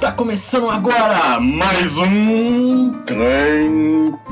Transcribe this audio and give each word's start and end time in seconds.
Tá 0.00 0.10
começando 0.12 0.70
agora 0.70 1.38
mais 1.38 1.94
um 1.98 2.90
Tremcast. 3.04 4.22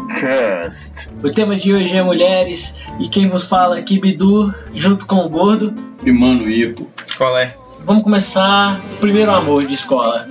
O 1.23 1.31
tema 1.31 1.57
de 1.57 1.75
hoje 1.75 1.95
é 1.95 2.03
mulheres 2.03 2.89
e 2.99 3.07
quem 3.07 3.29
vos 3.29 3.45
fala 3.45 3.77
aqui 3.77 4.01
Bidu, 4.01 4.55
junto 4.73 5.05
com 5.05 5.17
o 5.17 5.29
Gordo 5.29 5.75
e 6.03 6.11
Mano 6.11 6.49
Ipo. 6.51 6.89
Qual 7.19 7.37
é? 7.37 7.55
Vamos 7.85 8.03
começar 8.03 8.81
primeiro 8.99 9.31
amor 9.31 9.67
de 9.67 9.75
escola. 9.75 10.27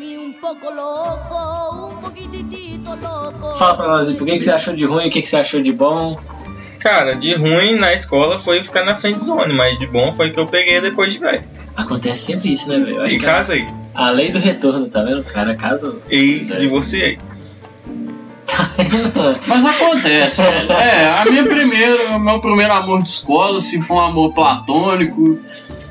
Fala 3.60 3.78
pra 3.78 3.88
nós 3.90 4.08
aí, 4.08 4.16
por 4.16 4.26
que, 4.26 4.38
que 4.38 4.42
você 4.42 4.50
achou 4.52 4.76
de 4.76 4.86
ruim, 4.86 5.08
o 5.08 5.12
que, 5.12 5.22
que 5.22 5.28
você 5.28 5.36
achou 5.36 5.62
de 5.62 5.72
bom? 5.72 6.20
Cara, 6.80 7.14
de 7.16 7.36
ruim 7.36 7.76
na 7.76 7.94
escola 7.94 8.40
foi 8.40 8.64
ficar 8.64 8.84
na 8.84 8.96
frente 8.96 9.22
zone, 9.22 9.54
mas 9.54 9.78
de 9.78 9.86
bom 9.86 10.12
foi 10.12 10.32
que 10.32 10.40
eu 10.40 10.48
peguei 10.48 10.82
depois 10.82 11.14
de 11.14 11.20
velho. 11.20 11.44
Acontece 11.76 12.26
sempre 12.26 12.52
isso, 12.52 12.70
né, 12.70 12.80
velho? 12.80 13.08
E. 13.08 13.18
É 13.54 13.87
a 13.98 14.12
lei 14.12 14.32
do 14.32 14.38
retorno, 14.38 14.88
tá 14.88 15.02
vendo? 15.02 15.22
O 15.22 15.24
cara 15.24 15.56
casa. 15.56 15.96
E 16.10 16.46
divorciei. 16.60 17.18
Mas 19.48 19.66
acontece, 19.66 20.42
velho. 20.42 20.72
É, 20.72 21.10
a 21.10 21.26
minha 21.26 21.44
primeira, 21.44 22.20
meu 22.20 22.40
primeiro 22.40 22.74
amor 22.74 23.02
de 23.02 23.10
escola, 23.10 23.58
assim, 23.58 23.82
foi 23.82 23.98
um 23.98 24.02
amor 24.02 24.34
platônico. 24.34 25.40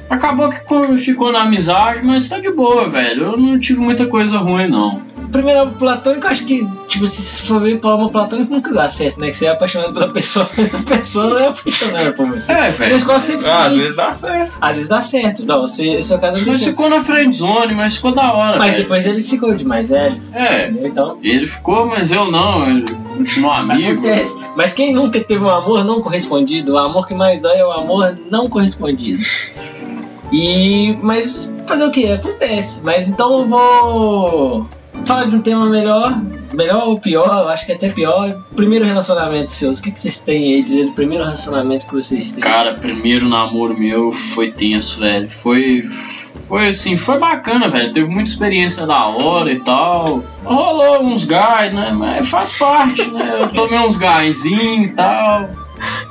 Acabou 0.09 0.49
que 0.49 0.97
ficou 0.97 1.33
na 1.33 1.43
amizade, 1.43 2.07
mas 2.07 2.29
tá 2.29 2.39
de 2.39 2.53
boa, 2.53 2.89
velho. 2.89 3.25
Eu 3.25 3.37
não 3.37 3.59
tive 3.59 3.81
muita 3.81 4.07
coisa 4.07 4.39
ruim, 4.39 4.69
não 4.69 5.06
primeiro 5.29 5.63
amor 5.63 5.75
platônico, 5.75 6.27
acho 6.27 6.47
que, 6.47 6.67
tipo, 6.89 7.07
se 7.07 7.43
for 7.43 7.61
ver 7.61 7.79
pro 7.79 7.91
amor 7.91 8.11
platônico, 8.11 8.53
nunca 8.53 8.73
dá 8.73 8.89
certo, 8.89 9.21
né? 9.21 9.31
Que 9.31 9.37
você 9.37 9.47
é 9.47 9.51
apaixonado 9.51 9.93
pela 9.93 10.09
pessoa, 10.09 10.49
mas 10.57 10.75
a 10.75 10.79
pessoa 10.83 11.31
não 11.31 11.39
é 11.39 11.47
apaixonada 11.49 12.13
por 12.13 12.27
você. 12.27 12.53
É, 12.53 12.71
velho. 12.71 12.91
Na 12.93 12.99
escola 12.99 13.21
sempre 13.21 13.47
ah, 13.47 13.67
Às 13.67 13.75
vezes 13.75 13.97
dá 13.97 14.13
certo. 14.13 14.53
Às 14.61 14.75
vezes 14.75 14.89
dá 14.89 15.03
certo. 15.03 15.45
Não, 15.45 15.61
você, 15.63 16.03
seu 16.03 16.19
caso 16.19 16.45
não 16.45 16.53
Mas 16.53 16.65
ficou 16.65 16.89
na 16.89 17.03
friend 17.03 17.37
zone, 17.37 17.75
mas 17.75 17.97
ficou 17.97 18.13
da 18.13 18.33
hora, 18.33 18.59
Mas 18.59 18.73
velho. 18.73 18.83
depois 18.83 19.07
ele 19.07 19.23
ficou 19.23 19.55
de 19.55 19.65
mais 19.65 19.89
velho. 19.89 20.21
É. 20.33 20.65
Entendeu? 20.65 20.87
Então... 20.87 21.19
Ele 21.23 21.47
ficou, 21.47 21.87
mas 21.87 22.13
eu 22.13 22.31
não. 22.31 22.69
Ele 22.69 22.85
continuou 23.17 23.53
amigo. 23.53 24.01
Acontece. 24.01 24.37
Mas 24.57 24.73
quem 24.73 24.93
nunca 24.93 25.21
teve 25.21 25.43
um 25.43 25.51
amor 25.51 25.85
não 25.85 26.01
correspondido? 26.01 26.75
O 26.75 26.79
amor 26.79 27.07
que 27.07 27.15
mais 27.15 27.41
dói 27.41 27.59
é 27.59 27.65
o 27.65 27.73
amor 27.73 28.19
não 28.31 28.49
correspondido. 28.49 29.23
E. 30.33 30.97
Mas 31.03 31.55
fazer 31.67 31.85
o 31.85 31.91
que? 31.91 32.11
Acontece. 32.11 32.81
Mas 32.83 33.09
então 33.09 33.41
eu 33.41 33.49
vou 33.49 34.69
falar 35.05 35.25
de 35.27 35.37
um 35.37 35.41
tema 35.41 35.67
melhor, 35.67 36.21
melhor 36.53 36.89
ou 36.89 36.99
pior, 36.99 37.49
acho 37.49 37.67
que 37.67 37.73
até 37.73 37.91
pior. 37.91 38.43
Primeiro 38.55 38.85
relacionamento 38.85 39.53
seus, 39.53 39.79
o 39.79 39.83
que, 39.83 39.91
que 39.91 40.01
vocês 40.01 40.21
têm 40.21 40.55
aí 40.55 40.63
dizer 40.63 40.87
do 40.87 40.93
primeiro 40.93 41.25
relacionamento 41.25 41.87
que 41.87 41.95
vocês 41.95 42.33
têm? 42.33 42.41
Cara, 42.41 42.75
primeiro 42.75 43.29
namoro 43.29 43.79
meu 43.79 44.13
foi 44.13 44.51
tenso, 44.51 45.01
velho. 45.01 45.29
Foi. 45.29 45.89
Foi 46.49 46.69
assim, 46.69 46.97
foi 46.97 47.19
bacana, 47.19 47.69
velho. 47.69 47.93
Teve 47.93 48.09
muita 48.09 48.31
experiência 48.31 48.87
da 48.87 49.07
hora 49.07 49.51
e 49.51 49.59
tal. 49.59 50.25
Rolou 50.45 51.05
uns 51.05 51.25
gás, 51.25 51.75
né? 51.75 51.93
Mas 51.93 52.29
faz 52.29 52.53
parte, 52.53 53.05
né? 53.09 53.39
Eu 53.41 53.49
tomei 53.49 53.81
uns 53.81 53.97
gásinhos 53.97 54.91
e 54.91 54.93
tal. 54.93 55.49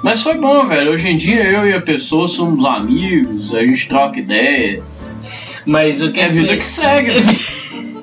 Mas 0.03 0.22
foi 0.22 0.36
bom, 0.36 0.66
velho. 0.66 0.91
Hoje 0.91 1.08
em 1.08 1.16
dia 1.16 1.44
eu 1.44 1.67
e 1.67 1.73
a 1.73 1.81
pessoa 1.81 2.28
somos 2.28 2.66
amigos, 2.66 3.53
a 3.56 3.61
gente 3.61 3.88
troca 3.88 4.19
ideia. 4.19 4.83
Mas 5.66 6.02
o 6.02 6.11
que 6.11 6.19
é 6.19 6.25
a 6.25 6.30
vida 6.30 6.58
que 6.58 6.66
segue. 6.66 7.11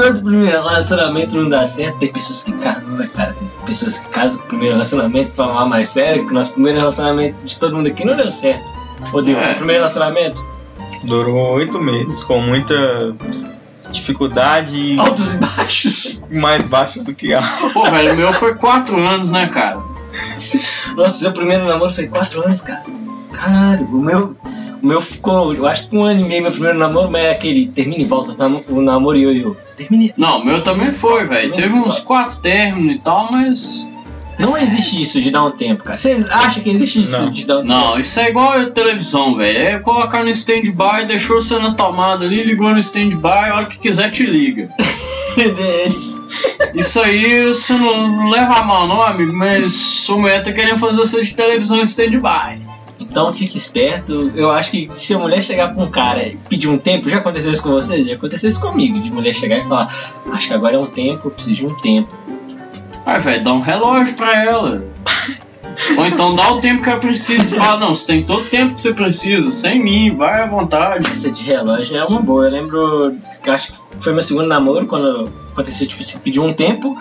todo 0.00 0.22
primeiro 0.22 0.62
relacionamento 0.62 1.36
não 1.36 1.48
dá 1.48 1.66
certo. 1.66 1.98
Tem 1.98 2.12
pessoas 2.12 2.44
que 2.44 2.52
casam, 2.52 2.90
né, 2.90 3.08
cara? 3.14 3.32
Tem 3.32 3.48
pessoas 3.64 3.98
que 3.98 4.08
casam 4.08 4.38
com 4.38 4.44
o 4.44 4.48
primeiro 4.48 4.74
relacionamento 4.74 5.32
pra 5.32 5.46
falar 5.46 5.66
mais 5.66 5.88
sério, 5.88 6.26
que 6.26 6.32
nosso 6.32 6.52
primeiro 6.52 6.78
relacionamento 6.78 7.44
de 7.44 7.58
todo 7.58 7.76
mundo 7.76 7.88
aqui 7.88 8.04
não 8.04 8.16
deu 8.16 8.30
certo. 8.30 8.64
Deus, 9.24 9.38
é. 9.38 9.44
seu 9.44 9.56
primeiro 9.56 9.82
relacionamento? 9.82 10.44
Durou 11.04 11.54
oito 11.54 11.78
meses, 11.80 12.22
com 12.22 12.40
muita 12.40 12.74
dificuldade. 13.90 14.98
Altos 14.98 15.34
e 15.34 15.36
baixos. 15.38 16.22
Mais 16.30 16.66
baixos 16.66 17.02
do 17.02 17.14
que 17.14 17.34
altos. 17.34 17.72
Pô, 17.72 17.84
velho, 17.84 18.14
o 18.14 18.16
meu 18.16 18.32
foi 18.32 18.54
quatro 18.54 18.98
anos, 19.00 19.30
né, 19.30 19.46
cara? 19.48 19.80
Nossa, 20.96 21.18
seu 21.18 21.32
primeiro 21.32 21.66
namoro 21.66 21.92
foi 21.92 22.06
quatro 22.06 22.44
anos, 22.44 22.62
cara. 22.62 22.82
Caralho, 23.32 23.86
o 23.86 24.00
meu. 24.02 24.36
O 24.86 24.88
meu 24.88 25.00
ficou, 25.00 25.52
eu 25.52 25.66
acho 25.66 25.88
que 25.88 25.96
um 25.96 26.04
ano 26.04 26.20
e 26.20 26.22
meio 26.22 26.42
meu 26.42 26.52
primeiro 26.52 26.78
namoro, 26.78 27.10
mas 27.10 27.24
é 27.24 27.32
aquele 27.32 27.66
termina 27.66 28.02
e 28.02 28.04
volta 28.04 28.36
o 28.68 28.80
namoro 28.80 29.18
e 29.18 29.24
eu, 29.24 29.32
eu 29.32 29.56
terminei. 29.76 30.14
Não, 30.16 30.38
o 30.38 30.44
meu 30.44 30.62
também 30.62 30.92
foi, 30.92 31.24
velho. 31.24 31.52
Teve 31.54 31.74
uns 31.74 31.98
quatro 31.98 32.36
términos 32.36 32.94
e 32.94 32.98
tal, 33.00 33.28
mas. 33.32 33.84
Não 34.38 34.56
existe 34.56 35.02
isso 35.02 35.20
de 35.20 35.32
dar 35.32 35.42
um 35.42 35.50
tempo, 35.50 35.82
cara. 35.82 35.96
Você 35.96 36.24
acha 36.30 36.60
que 36.60 36.70
existe 36.70 37.00
isso 37.00 37.20
não. 37.20 37.30
de 37.30 37.44
dar 37.44 37.58
um 37.58 37.64
não, 37.64 37.80
tempo? 37.80 37.90
Não, 37.94 37.98
isso 37.98 38.20
é 38.20 38.28
igual 38.28 38.52
a 38.52 38.66
televisão, 38.66 39.34
velho. 39.34 39.58
É 39.58 39.76
colocar 39.80 40.22
no 40.22 40.30
stand-by, 40.30 41.04
deixou 41.04 41.40
você 41.40 41.58
na 41.58 41.74
tomada 41.74 42.24
ali, 42.24 42.44
ligou 42.44 42.70
no 42.70 42.78
stand-by, 42.78 43.50
a 43.50 43.56
hora 43.56 43.66
que 43.66 43.80
quiser 43.80 44.08
te 44.12 44.24
liga. 44.24 44.70
Isso 46.74 47.00
aí 47.00 47.44
você 47.44 47.72
não 47.72 48.30
leva 48.30 48.54
a 48.54 48.62
mal, 48.62 48.86
não, 48.86 49.02
amigo, 49.02 49.32
mas 49.32 49.72
sua 49.72 50.18
mulher 50.18 50.44
tá 50.44 50.52
querendo 50.52 50.78
fazer 50.78 50.96
você 50.96 51.22
de 51.22 51.34
televisão 51.34 51.78
em 51.78 51.82
stand-by. 51.82 52.62
Então 52.98 53.32
fique 53.32 53.56
esperto. 53.56 54.32
Eu 54.34 54.50
acho 54.50 54.70
que 54.70 54.90
se 54.94 55.14
a 55.14 55.18
mulher 55.18 55.42
chegar 55.42 55.74
pra 55.74 55.82
um 55.82 55.90
cara 55.90 56.26
e 56.26 56.36
pedir 56.48 56.68
um 56.68 56.78
tempo, 56.78 57.08
já 57.08 57.18
aconteceu 57.18 57.52
isso 57.52 57.62
com 57.62 57.70
vocês? 57.70 58.06
Já 58.06 58.14
aconteceu 58.14 58.48
isso 58.48 58.60
comigo, 58.60 58.98
de 59.00 59.10
mulher 59.10 59.34
chegar 59.34 59.58
e 59.58 59.62
falar, 59.62 59.94
acho 60.32 60.48
que 60.48 60.54
agora 60.54 60.76
é 60.76 60.78
um 60.78 60.86
tempo, 60.86 61.28
eu 61.28 61.30
preciso 61.30 61.54
de 61.54 61.66
um 61.66 61.76
tempo. 61.76 62.14
Ai, 63.04 63.20
velho, 63.20 63.44
dá 63.44 63.52
um 63.52 63.60
relógio 63.60 64.14
pra 64.14 64.42
ela. 64.42 64.84
Ou 65.98 66.06
então 66.06 66.34
dá 66.34 66.52
o 66.52 66.60
tempo 66.60 66.82
que 66.82 66.88
ela 66.88 66.98
precisa. 66.98 67.54
Fala, 67.54 67.78
não, 67.78 67.94
você 67.94 68.06
tem 68.06 68.24
todo 68.24 68.40
o 68.40 68.44
tempo 68.44 68.74
que 68.74 68.80
você 68.80 68.94
precisa, 68.94 69.50
sem 69.50 69.82
mim, 69.82 70.14
vai 70.16 70.42
à 70.42 70.46
vontade. 70.46 71.10
Essa 71.10 71.30
de 71.30 71.44
relógio 71.44 71.96
é 71.96 72.04
uma 72.04 72.20
boa. 72.20 72.46
Eu 72.46 72.50
lembro 72.50 73.16
que 73.42 73.50
acho 73.50 73.72
que 73.72 73.78
foi 73.98 74.12
meu 74.12 74.22
segundo 74.22 74.48
namoro, 74.48 74.86
quando 74.86 75.30
aconteceu, 75.52 75.86
tipo, 75.86 76.02
você 76.02 76.18
pediu 76.18 76.42
um 76.42 76.52
tempo. 76.52 76.98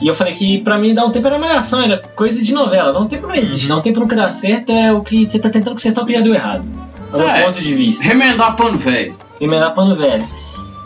E 0.00 0.08
eu 0.08 0.14
falei 0.14 0.34
que 0.34 0.60
pra 0.60 0.78
mim 0.78 0.92
dar 0.92 1.06
um 1.06 1.10
tempo 1.10 1.26
era 1.26 1.38
malhação, 1.38 1.80
era 1.80 1.98
coisa 2.14 2.42
de 2.42 2.52
novela. 2.52 2.92
Dar 2.92 3.00
um 3.00 3.08
tempo 3.08 3.26
não 3.26 3.34
existe. 3.34 3.68
Dar 3.68 3.76
um 3.76 3.80
tempo 3.80 4.00
nunca 4.00 4.14
dá 4.14 4.30
certo 4.30 4.70
é 4.70 4.92
o 4.92 5.00
que 5.02 5.24
você 5.24 5.38
tá 5.38 5.48
tentando 5.48 5.74
consertar 5.74 6.02
o 6.02 6.06
que 6.06 6.12
já 6.12 6.20
deu 6.20 6.34
errado. 6.34 6.64
É 7.14 7.40
é, 7.40 7.44
ponto 7.44 7.62
de 7.62 7.74
vista. 7.74 8.04
Remendar 8.04 8.56
pano 8.56 8.78
velho. 8.78 9.16
Remendar 9.40 9.72
pano 9.74 9.94
velho. 9.94 10.24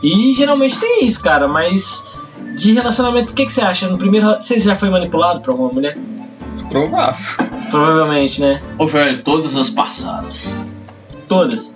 E 0.03 0.32
geralmente 0.32 0.78
tem 0.78 1.04
isso, 1.04 1.22
cara, 1.22 1.49
mas 1.49 2.19
de 2.56 2.72
relacionamento, 2.72 3.32
o 3.32 3.37
que, 3.37 3.47
que 3.47 3.53
você 3.53 3.60
acha? 3.60 3.88
No 3.88 3.99
primeiro. 3.99 4.28
Você 4.34 4.59
já 4.60 4.76
foi 4.76 4.91
manipulado 4.91 5.41
por 5.41 5.50
alguma 5.50 5.72
mulher? 5.72 5.97
Provável. 6.69 7.47
Provavelmente, 7.70 8.41
né? 8.41 8.60
Ô, 8.78 8.87
velho, 8.87 9.22
todas 9.22 9.56
as 9.56 9.70
passadas. 9.70 10.62
Todas. 11.26 11.75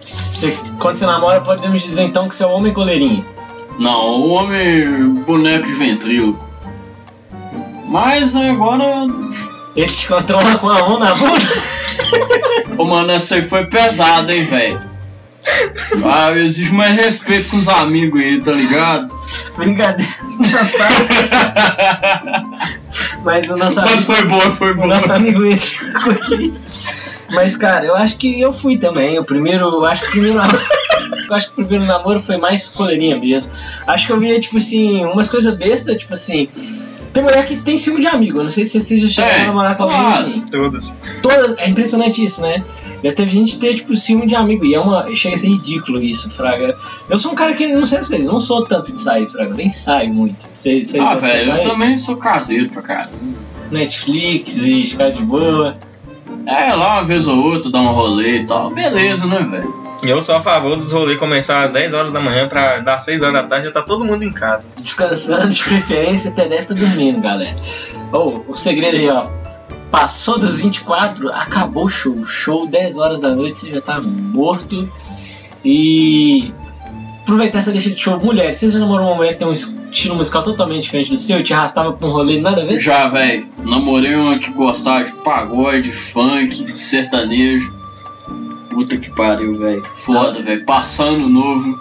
Você, 0.00 0.56
quando 0.78 0.96
você 0.96 1.06
namora, 1.06 1.40
podemos 1.40 1.82
dizer 1.82 2.02
então 2.02 2.28
que 2.28 2.34
você 2.34 2.44
é 2.44 2.46
o 2.46 2.50
homem 2.50 2.72
coleirinho. 2.72 3.24
Não, 3.78 4.20
o 4.20 4.30
homem 4.30 5.14
boneco 5.26 5.66
de 5.66 5.74
ventrilo. 5.74 6.38
Mas 7.88 8.36
agora. 8.36 9.06
Ele 9.76 9.88
te 9.88 10.06
controla 10.06 10.56
com 10.58 10.68
a 10.68 10.88
mão 10.88 10.98
na 10.98 11.14
bunda? 11.14 11.40
Ô, 12.78 12.84
mano, 12.84 13.10
essa 13.10 13.34
aí 13.34 13.42
foi 13.42 13.66
pesada, 13.66 14.34
hein, 14.34 14.44
velho. 14.44 14.80
Ah, 16.04 16.32
existe 16.32 16.72
mais 16.72 16.96
respeito 16.96 17.50
com 17.50 17.58
os 17.58 17.68
amigos 17.68 18.20
aí, 18.20 18.40
tá 18.40 18.52
ligado? 18.52 19.12
Brincadeira. 19.56 20.12
Mas 23.22 23.50
o 23.50 23.56
nosso 23.56 23.80
Mas 23.80 23.90
amigo, 23.90 24.04
foi 24.04 24.24
boa, 24.24 24.56
foi 24.56 24.74
boa. 24.74 24.86
O 24.86 24.90
nosso 24.90 25.12
amigo 25.12 25.44
entrou 25.44 26.12
aqui. 26.12 26.54
Mas, 27.32 27.56
cara, 27.56 27.84
eu 27.84 27.96
acho 27.96 28.16
que 28.16 28.40
eu 28.40 28.52
fui 28.52 28.76
também. 28.76 29.18
O 29.18 29.24
primeiro, 29.24 29.64
eu 29.64 29.84
acho 29.84 30.02
que 30.02 30.08
o 30.08 30.12
primeiro 30.12 30.38
eu 31.30 31.36
acho 31.36 31.46
que 31.46 31.52
o 31.52 31.64
primeiro 31.64 31.84
namoro 31.84 32.20
foi 32.20 32.36
mais 32.36 32.68
coleirinha 32.68 33.16
mesmo. 33.16 33.50
Acho 33.86 34.06
que 34.06 34.12
eu 34.12 34.18
via, 34.18 34.40
tipo 34.40 34.56
assim, 34.56 35.04
umas 35.04 35.28
coisas 35.28 35.56
bestas, 35.56 35.96
tipo 35.96 36.14
assim. 36.14 36.48
Tem 37.12 37.22
mulher 37.22 37.46
que 37.46 37.56
tem 37.58 37.78
ciúme 37.78 38.00
de 38.00 38.08
amigo. 38.08 38.42
Não 38.42 38.50
sei 38.50 38.64
se 38.64 38.80
vocês 38.80 39.00
já 39.00 39.08
chegaram 39.08 39.34
é, 39.34 39.42
a 39.42 39.46
namorar 39.46 39.76
com 39.76 39.84
alguém 39.84 39.98
assim. 39.98 40.40
Todas. 40.50 40.96
Todas. 41.22 41.58
É 41.58 41.68
impressionante 41.68 42.24
isso, 42.24 42.42
né? 42.42 42.62
Já 43.04 43.12
teve 43.12 43.30
gente 43.30 43.58
ter, 43.58 43.74
tipo, 43.74 43.94
ciúme 43.94 44.26
de 44.26 44.34
amigo. 44.34 44.64
E 44.64 44.74
é 44.74 44.80
uma. 44.80 45.14
Chega 45.14 45.36
a 45.36 45.38
ser 45.38 45.48
ridículo 45.48 46.02
isso, 46.02 46.28
Fraga. 46.30 46.76
Eu 47.08 47.18
sou 47.18 47.30
um 47.30 47.34
cara 47.36 47.54
que, 47.54 47.68
não 47.68 47.86
sei 47.86 48.00
vocês, 48.00 48.26
não 48.26 48.40
sou 48.40 48.66
tanto 48.66 48.92
de 48.92 48.98
sair, 48.98 49.30
Fraga. 49.30 49.54
Nem 49.54 49.68
saio 49.68 50.12
muito. 50.12 50.44
Vocês, 50.52 50.88
vocês 50.88 51.04
ah, 51.04 51.14
velho, 51.14 51.52
eu 51.52 51.62
também 51.62 51.96
sou 51.96 52.16
caseiro 52.16 52.68
pra 52.70 52.82
cara. 52.82 53.10
Netflix 53.70 54.56
e 54.56 54.84
ficar 54.84 55.10
de 55.10 55.22
boa. 55.22 55.76
É, 56.46 56.74
lá 56.74 56.94
uma 56.94 57.04
vez 57.04 57.28
ou 57.28 57.42
outra, 57.44 57.70
dar 57.70 57.80
um 57.80 57.92
rolê 57.92 58.38
e 58.38 58.46
tal. 58.46 58.70
Beleza, 58.70 59.26
né, 59.26 59.38
velho? 59.38 59.83
Eu 60.02 60.20
sou 60.20 60.36
a 60.36 60.40
favor 60.40 60.76
dos 60.76 60.92
rolês 60.92 61.18
começar 61.18 61.62
às 61.62 61.70
10 61.70 61.94
horas 61.94 62.12
da 62.12 62.20
manhã 62.20 62.48
pra 62.48 62.80
dar 62.80 62.98
6 62.98 63.22
horas 63.22 63.34
da 63.34 63.42
tarde 63.44 63.66
já 63.66 63.72
tá 63.72 63.82
todo 63.82 64.04
mundo 64.04 64.22
em 64.22 64.32
casa. 64.32 64.66
Descansando, 64.78 65.48
de 65.48 65.62
preferência, 65.64 66.30
até 66.30 66.46
10 66.46 66.66
tá 66.66 66.74
dormindo, 66.74 67.20
galera. 67.20 67.56
Oh, 68.12 68.40
o 68.48 68.54
segredo 68.54 68.96
aí, 68.96 69.08
ó. 69.08 69.26
Passou 69.90 70.38
dos 70.38 70.60
24, 70.60 71.32
acabou 71.32 71.86
o 71.86 71.88
show. 71.88 72.24
Show 72.24 72.66
10 72.66 72.98
horas 72.98 73.20
da 73.20 73.34
noite, 73.34 73.56
você 73.56 73.72
já 73.72 73.80
tá 73.80 74.00
morto. 74.00 74.88
E 75.64 76.52
aproveitar 77.22 77.60
essa 77.60 77.72
deixa 77.72 77.90
de 77.90 77.98
show. 77.98 78.20
Mulheres, 78.20 78.58
você 78.58 78.70
já 78.70 78.78
namorou 78.78 79.06
uma 79.06 79.16
mulher 79.16 79.32
que 79.32 79.38
tem 79.38 79.48
um 79.48 79.52
estilo 79.52 80.16
musical 80.16 80.42
totalmente 80.42 80.82
diferente 80.82 81.10
do 81.10 81.16
seu 81.16 81.40
e 81.40 81.42
te 81.42 81.54
arrastava 81.54 81.92
pra 81.92 82.06
um 82.06 82.10
rolê 82.10 82.38
nada 82.38 82.62
a 82.62 82.64
ver? 82.64 82.78
Já, 82.78 83.08
velho. 83.08 83.46
Namorei 83.62 84.14
uma 84.14 84.38
que 84.38 84.50
gostava 84.50 85.04
de 85.04 85.12
pagode, 85.12 85.90
funk, 85.90 86.78
sertanejo. 86.78 87.83
Puta 88.74 88.96
que 88.96 89.10
pariu, 89.14 89.56
velho. 89.58 89.84
Foda, 89.96 90.42
velho. 90.42 90.64
Passando 90.66 91.28
novo. 91.28 91.74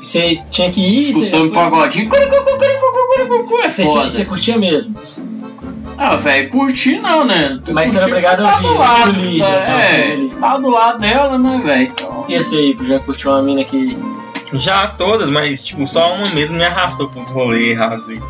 Você 0.00 0.40
tinha 0.50 0.70
que 0.70 0.80
ir, 0.80 1.10
Escutando 1.10 1.40
foi- 1.46 1.50
pagodinho. 1.50 2.08
É 2.14 3.68
você, 3.70 3.82
tinha- 3.82 3.94
foda. 3.94 4.10
você 4.10 4.24
curtia 4.24 4.56
mesmo. 4.56 4.94
Ah, 5.98 6.14
velho, 6.16 6.50
curti 6.50 6.98
não, 6.98 7.24
né? 7.24 7.58
Tu 7.64 7.72
Mas 7.72 7.90
você 7.90 7.96
era 7.96 8.06
obrigado 8.06 8.40
a 8.44 8.50
tá 8.50 8.56
ouvir, 8.56 8.68
do 8.68 8.78
lado, 8.78 9.14
tu 9.14 9.18
liga, 9.20 9.46
né? 9.48 9.60
tá, 9.64 9.72
É, 9.80 10.02
tu 10.14 10.20
liga. 10.20 10.36
tá 10.36 10.58
do 10.58 10.68
lado 10.70 10.98
dela, 11.00 11.38
né, 11.38 11.60
velho? 11.64 11.82
Então, 11.84 12.24
E 12.28 12.34
esse 12.34 12.54
aí, 12.54 12.76
já 12.86 12.98
curtiu 13.00 13.30
uma 13.30 13.42
mina 13.42 13.64
que. 13.64 13.96
Já 14.52 14.88
todas, 14.88 15.28
mas 15.30 15.64
tipo, 15.64 15.88
só 15.88 16.14
uma 16.14 16.28
mesmo 16.30 16.58
me 16.58 16.64
arrastou 16.64 17.08
pros 17.08 17.30
rolês 17.30 17.70
errados 17.70 18.06
aí. 18.08 18.20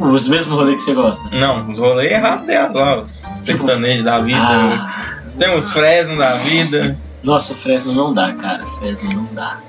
Os 0.00 0.28
mesmos 0.28 0.56
rolês 0.58 0.76
que 0.76 0.82
você 0.82 0.94
gosta. 0.94 1.22
Não, 1.30 1.66
os 1.68 1.78
rolês 1.78 2.10
errados 2.10 2.46
delas 2.46 2.74
lá, 2.74 3.00
os 3.02 3.10
sertanejos 3.10 4.02
da 4.02 4.18
vida. 4.20 4.38
Ah, 4.40 5.04
Tem 5.38 5.54
os 5.56 5.70
Fresno 5.70 6.16
da 6.16 6.34
vida. 6.36 6.98
Nossa, 7.24 7.52
o 7.52 7.56
Fresno 7.56 7.92
não 7.92 8.12
dá, 8.14 8.32
cara. 8.32 8.64
Fresno 8.66 9.08
não 9.12 9.24
dá. 9.32 9.60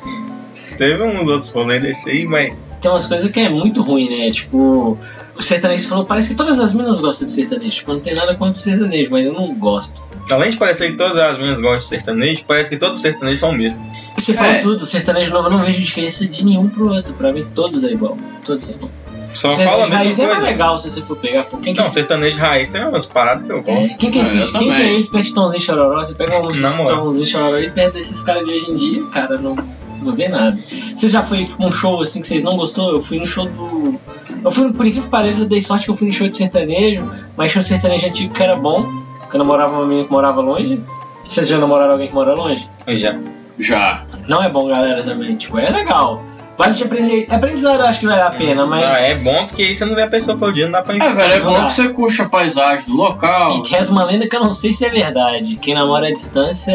Teve 0.78 1.02
uns 1.02 1.28
outros 1.28 1.52
rolês 1.52 1.81
desse 1.81 2.10
aí, 2.10 2.25
mas. 2.28 2.63
Tem 2.81 2.92
umas 2.92 3.07
coisas 3.07 3.31
que 3.31 3.40
é 3.40 3.50
muito 3.50 3.81
ruim, 3.81 4.10
né? 4.10 4.30
Tipo, 4.30 4.98
o 5.38 5.42
sertanejo 5.42 5.88
falou, 5.88 6.06
parece 6.06 6.30
que 6.30 6.36
todas 6.36 6.60
as 6.60 6.74
minas 6.74 7.00
gostam 7.00 7.25
de 7.25 7.31
sertanejo. 7.31 7.78
Tipo, 7.78 7.94
não 7.94 8.00
tem 8.02 8.13
nada 8.13 8.36
contra 8.36 8.60
o 8.60 8.62
sertanejo, 8.62 9.10
mas 9.10 9.25
eu 9.25 9.34
não 9.34 9.54
gosto. 9.56 10.04
Além 10.30 10.50
de 10.50 10.57
parecer 10.57 10.92
que 10.92 10.98
todas 10.98 11.18
as 11.18 11.38
meninas 11.38 11.62
gostam 11.62 11.78
de 11.78 11.86
sertanejo, 11.86 12.44
parece 12.46 12.69
que 12.69 12.78
todos 12.78 12.98
os 12.98 13.02
sertanejos 13.02 13.40
são 13.40 13.52
o 13.52 13.54
mesmo. 13.54 13.80
E 14.18 14.22
você 14.22 14.34
falou 14.34 14.52
É. 14.52 14.57
tudo, 14.60 14.81
o 14.81 14.86
sertanejo 14.86 15.31
novo 15.31 15.48
eu 15.48 15.52
não 15.52 15.63
vejo 15.63 15.80
diferença 15.81 16.28
de 16.28 16.44
nenhum 16.46 16.68
pro 16.68 16.90
outro. 16.94 17.13
Pra 17.13 17.31
mim, 17.31 17.46
todos 17.54 17.84
é 17.84 17.92
igual. 17.92 18.18
Todos 18.44 18.68
é 18.68 18.74
igual. 18.74 18.92
Só 19.36 19.50
o 19.50 19.52
fala 19.52 19.84
a 19.84 19.86
sertanejo 19.86 19.90
mesma 19.90 19.98
raiz 19.98 20.20
é 20.20 20.24
mais 20.26 20.38
coisa. 20.38 20.52
legal 20.52 20.80
se 20.80 20.90
você 20.90 21.02
for 21.02 21.18
pegar. 21.18 21.44
Quem 21.62 21.74
que 21.74 21.80
Não, 21.82 21.88
sertanejo 21.90 22.40
raiz 22.40 22.68
tem 22.70 22.86
umas 22.88 23.06
paradas 23.06 23.46
que 23.46 23.52
eu 23.52 23.58
É, 23.58 23.62
gosto. 23.80 23.98
quem 24.00 24.12
que 24.12 24.20
Ah, 24.20 24.24
existe? 24.24 24.52
Quem 24.58 24.68
que 24.70 24.74
também. 24.74 24.96
é 24.96 25.00
esse 25.00 25.12
Petitãozinho 25.12 25.62
Chororó? 25.62 25.98
Você 26.04 26.14
pega 26.16 26.40
um. 26.40 26.48
Petitãozinho 26.52 27.26
Chororó 27.26 27.60
e 27.60 27.70
perto 27.70 27.94
desses 27.94 28.22
caras 28.24 28.46
de 28.46 28.52
hoje 28.54 28.72
em 28.72 28.76
dia, 28.76 29.04
cara, 29.12 29.38
não, 29.38 29.56
não 30.02 30.14
vê 30.14 30.28
nada. 30.28 30.58
Você 30.96 31.10
já 31.10 31.22
foi 31.24 31.46
com 31.48 31.68
um 31.68 31.72
show 31.72 32.02
assim 32.02 32.22
que 32.22 32.28
vocês 32.28 32.44
não 32.44 32.56
gostou? 32.58 32.92
Eu 32.92 33.02
fui 33.02 33.20
no 33.20 33.28
show 33.28 33.46
do. 33.46 34.00
Eu 34.44 34.52
fui, 34.52 34.72
por 34.72 34.86
incrível 34.86 35.04
que 35.04 35.10
pareça, 35.10 35.40
eu 35.40 35.46
dei 35.46 35.62
sorte 35.62 35.86
que 35.86 35.92
eu 35.92 35.96
fui 35.96 36.08
no 36.08 36.14
show 36.14 36.28
de 36.28 36.38
sertanejo, 36.38 37.04
mas 37.36 37.52
show 37.52 37.62
de 37.62 37.68
sertanejo 37.68 38.08
antigo 38.08 38.34
que 38.34 38.44
era 38.44 38.56
bom, 38.56 38.84
que 39.30 39.36
eu 39.36 39.40
namorava 39.40 39.74
uma 39.74 39.86
menina 39.86 40.06
que 40.06 40.12
morava 40.12 40.40
longe. 40.42 40.80
Vocês 41.24 41.48
já 41.48 41.58
namoraram 41.58 41.94
alguém 41.94 42.08
que 42.08 42.14
mora 42.14 42.36
longe? 42.36 42.70
Eu 42.86 42.96
já. 42.96 43.16
já. 43.58 44.04
Não 44.28 44.44
é 44.44 44.48
bom, 44.50 44.68
galera, 44.68 45.02
também. 45.02 45.36
Tipo, 45.36 45.58
é 45.58 45.70
legal. 45.72 46.22
Vale 46.57 46.74
te 46.74 46.84
aprender. 46.84 47.28
Aprendizado 47.30 47.81
eu 47.81 47.86
acho 47.86 48.00
que 48.00 48.07
vale 48.07 48.22
a 48.22 48.31
pena, 48.31 48.66
mas. 48.66 48.84
Ah, 48.84 49.00
é 49.00 49.16
bom 49.16 49.46
porque 49.46 49.63
aí 49.63 49.75
você 49.75 49.84
não 49.84 49.94
vê 49.96 50.04
a 50.04 50.07
pessoa 50.07 50.38
todo 50.38 50.54
dia, 50.54 50.66
não 50.66 50.72
dá 50.72 50.81
pra 50.81 50.96
É, 50.96 51.13
velho, 51.13 51.34
é 51.34 51.40
bom 51.42 51.66
que 51.66 51.74
você 51.74 51.90
curte 51.90 52.22
a 52.22 52.30
paisagem 52.30 52.86
do 52.86 52.96
local. 52.96 53.62
E 53.66 53.69
reza 53.69 53.92
uma 53.92 54.06
lenda 54.06 54.28
que 54.28 54.36
eu 54.36 54.40
não 54.40 54.54
sei 54.54 54.72
se 54.72 54.86
é 54.86 54.90
verdade. 54.90 55.57
Quem 55.57 55.74
namora 55.74 56.07
à 56.07 56.12
distância, 56.12 56.74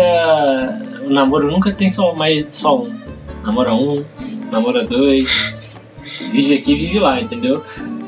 o 1.06 1.10
namoro 1.10 1.50
nunca 1.50 1.72
tem 1.72 1.88
só 1.88 2.12
mais 2.14 2.44
só 2.50 2.78
um. 2.82 2.92
Namora 3.42 3.72
um, 3.72 4.04
namora 4.50 4.84
dois. 4.84 5.54
Vive 6.30 6.54
aqui, 6.54 6.74
vive 6.74 6.98
lá, 6.98 7.20
entendeu? 7.20 7.64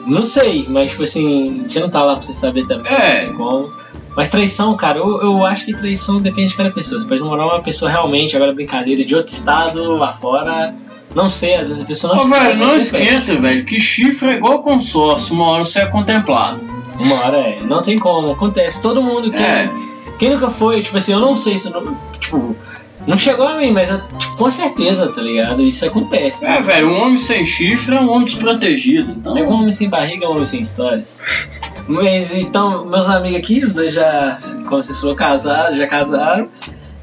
Não 0.06 0.24
sei, 0.24 0.66
mas 0.68 0.90
tipo 0.90 1.04
assim, 1.04 1.62
você 1.66 1.80
não 1.80 1.88
tá 1.88 2.02
lá 2.02 2.16
pra 2.16 2.22
você 2.22 2.34
saber 2.34 2.66
também 2.66 2.92
É. 2.92 3.26
como. 3.36 3.70
Mas 4.14 4.28
traição, 4.28 4.76
cara, 4.76 4.98
eu, 4.98 5.22
eu 5.22 5.46
acho 5.46 5.64
que 5.64 5.72
traição 5.72 6.20
depende 6.20 6.48
de 6.48 6.56
cada 6.56 6.70
pessoa. 6.70 7.00
Você 7.00 7.06
pode 7.08 7.20
namorar 7.22 7.46
uma 7.46 7.60
pessoa 7.62 7.90
realmente, 7.90 8.36
agora 8.36 8.52
brincadeira, 8.52 9.02
de 9.04 9.14
outro 9.14 9.32
estado, 9.32 9.96
lá 9.96 10.12
fora. 10.12 10.74
Não 11.14 11.28
sei, 11.28 11.54
às 11.54 11.68
vezes 11.68 11.82
a 11.82 11.86
pessoa 11.86 12.16
não 12.16 12.24
Ô, 12.24 12.28
velho, 12.28 12.56
não 12.58 12.76
esquenta, 12.76 13.36
velho, 13.36 13.64
que 13.64 13.78
chifre 13.78 14.30
é 14.30 14.32
igual 14.34 14.62
consórcio, 14.62 15.34
uma 15.34 15.46
hora 15.46 15.64
você 15.64 15.80
é 15.80 15.86
contemplado. 15.86 16.60
Uma 16.98 17.16
hora 17.24 17.38
é, 17.38 17.60
não 17.62 17.82
tem 17.82 17.98
como, 17.98 18.30
acontece. 18.32 18.80
Todo 18.80 19.02
mundo 19.02 19.30
que. 19.30 19.42
É, 19.42 19.70
Quem 20.18 20.30
nunca 20.30 20.48
foi, 20.50 20.82
tipo 20.82 20.96
assim, 20.96 21.12
eu 21.12 21.20
não 21.20 21.34
sei 21.36 21.58
se. 21.58 21.70
Não, 21.70 21.96
tipo, 22.18 22.56
não 23.06 23.18
chegou 23.18 23.46
a 23.48 23.56
mim, 23.56 23.72
mas 23.72 23.88
tipo, 24.18 24.36
com 24.36 24.50
certeza, 24.50 25.12
tá 25.12 25.20
ligado? 25.20 25.62
Isso 25.62 25.84
acontece. 25.84 26.46
é, 26.46 26.60
velho, 26.60 26.88
um 26.90 27.02
homem 27.02 27.16
sem 27.16 27.44
chifre 27.44 27.96
é 27.96 28.00
um 28.00 28.10
homem 28.10 28.24
desprotegido. 28.26 29.12
Então, 29.12 29.36
É 29.36 29.42
um 29.42 29.50
homem 29.52 29.72
sem 29.72 29.88
barriga, 29.88 30.24
é 30.24 30.28
um 30.28 30.32
homem 30.32 30.46
sem 30.46 30.60
histórias. 30.60 31.20
Mas 31.88 32.32
então, 32.34 32.86
meus 32.86 33.08
amigos 33.08 33.38
aqui, 33.38 33.64
os 33.64 33.74
dois 33.74 33.92
já, 33.92 34.38
como 34.68 34.82
vocês 34.82 34.98
falaram, 35.00 35.16
casaram, 35.16 35.76
já 35.76 35.86
casaram. 35.86 36.48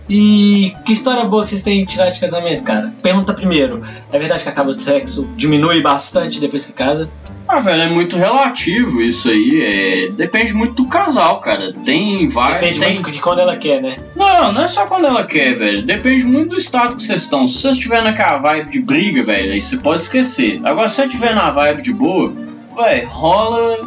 E 0.10 0.74
que 0.86 0.92
história 0.92 1.24
boa 1.26 1.44
que 1.44 1.50
vocês 1.50 1.64
têm 1.64 1.86
de 1.86 1.92
tirar 1.92 2.10
de 2.10 2.20
casamento, 2.20 2.64
cara? 2.64 2.92
Pergunta 3.02 3.34
primeiro: 3.34 3.82
é 4.12 4.18
verdade 4.20 4.44
que 4.44 4.50
acaba 4.50 4.74
de 4.74 4.82
sexo 4.82 5.30
diminui 5.36 5.82
bastante 5.82 6.40
depois 6.40 6.66
que 6.66 6.74
casa? 6.74 7.10
ah, 7.50 7.60
velho, 7.60 7.82
é 7.82 7.90
muito 7.90 8.16
relativo 8.16 9.02
isso 9.02 9.28
aí. 9.28 9.60
É, 9.60 10.12
depende 10.12 10.54
muito 10.54 10.84
do 10.84 10.88
casal, 10.88 11.42
cara. 11.42 11.74
Tem 11.84 12.30
vários. 12.30 12.60
Depende 12.60 12.80
Tem... 12.80 12.94
muito 12.94 13.12
de 13.12 13.20
quando 13.20 13.40
ela 13.40 13.58
quer, 13.58 13.82
né? 13.82 13.98
Não, 14.16 14.54
não 14.54 14.62
é 14.62 14.68
só 14.68 14.86
quando 14.86 15.08
ela 15.08 15.24
quer, 15.24 15.56
velho. 15.56 15.84
Depende 15.84 16.26
muito 16.26 16.50
do 16.50 16.58
estado 16.58 16.96
que 16.96 17.02
vocês 17.02 17.24
estão. 17.24 17.48
Se 17.48 17.60
você 17.60 17.72
estiver 17.72 18.04
naquela 18.04 18.38
vibe 18.38 18.70
de 18.70 18.80
briga, 18.80 19.24
velho, 19.24 19.52
aí 19.52 19.60
você 19.60 19.78
pode 19.78 20.04
esquecer. 20.04 20.62
Agora, 20.64 20.88
se 20.88 20.98
você 20.98 21.06
estiver 21.06 21.34
na 21.34 21.50
vibe 21.50 21.82
de 21.82 21.92
boa, 21.92 22.32
velho, 22.78 23.10
rola 23.10 23.78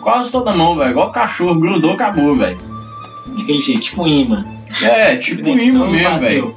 quase 0.00 0.32
toda 0.32 0.54
mão, 0.54 0.74
velho. 0.74 0.92
Igual 0.92 1.12
cachorro, 1.12 1.60
grudou, 1.60 1.92
acabou, 1.92 2.34
velho. 2.34 2.71
Daquele 3.36 3.58
jeito, 3.58 3.80
tipo 3.82 4.06
imã. 4.06 4.44
É, 4.82 5.16
tipo 5.16 5.48
imã 5.48 5.62
Então, 5.62 5.90
mesmo, 5.90 6.10
bateu. 6.10 6.28
velho. 6.28 6.56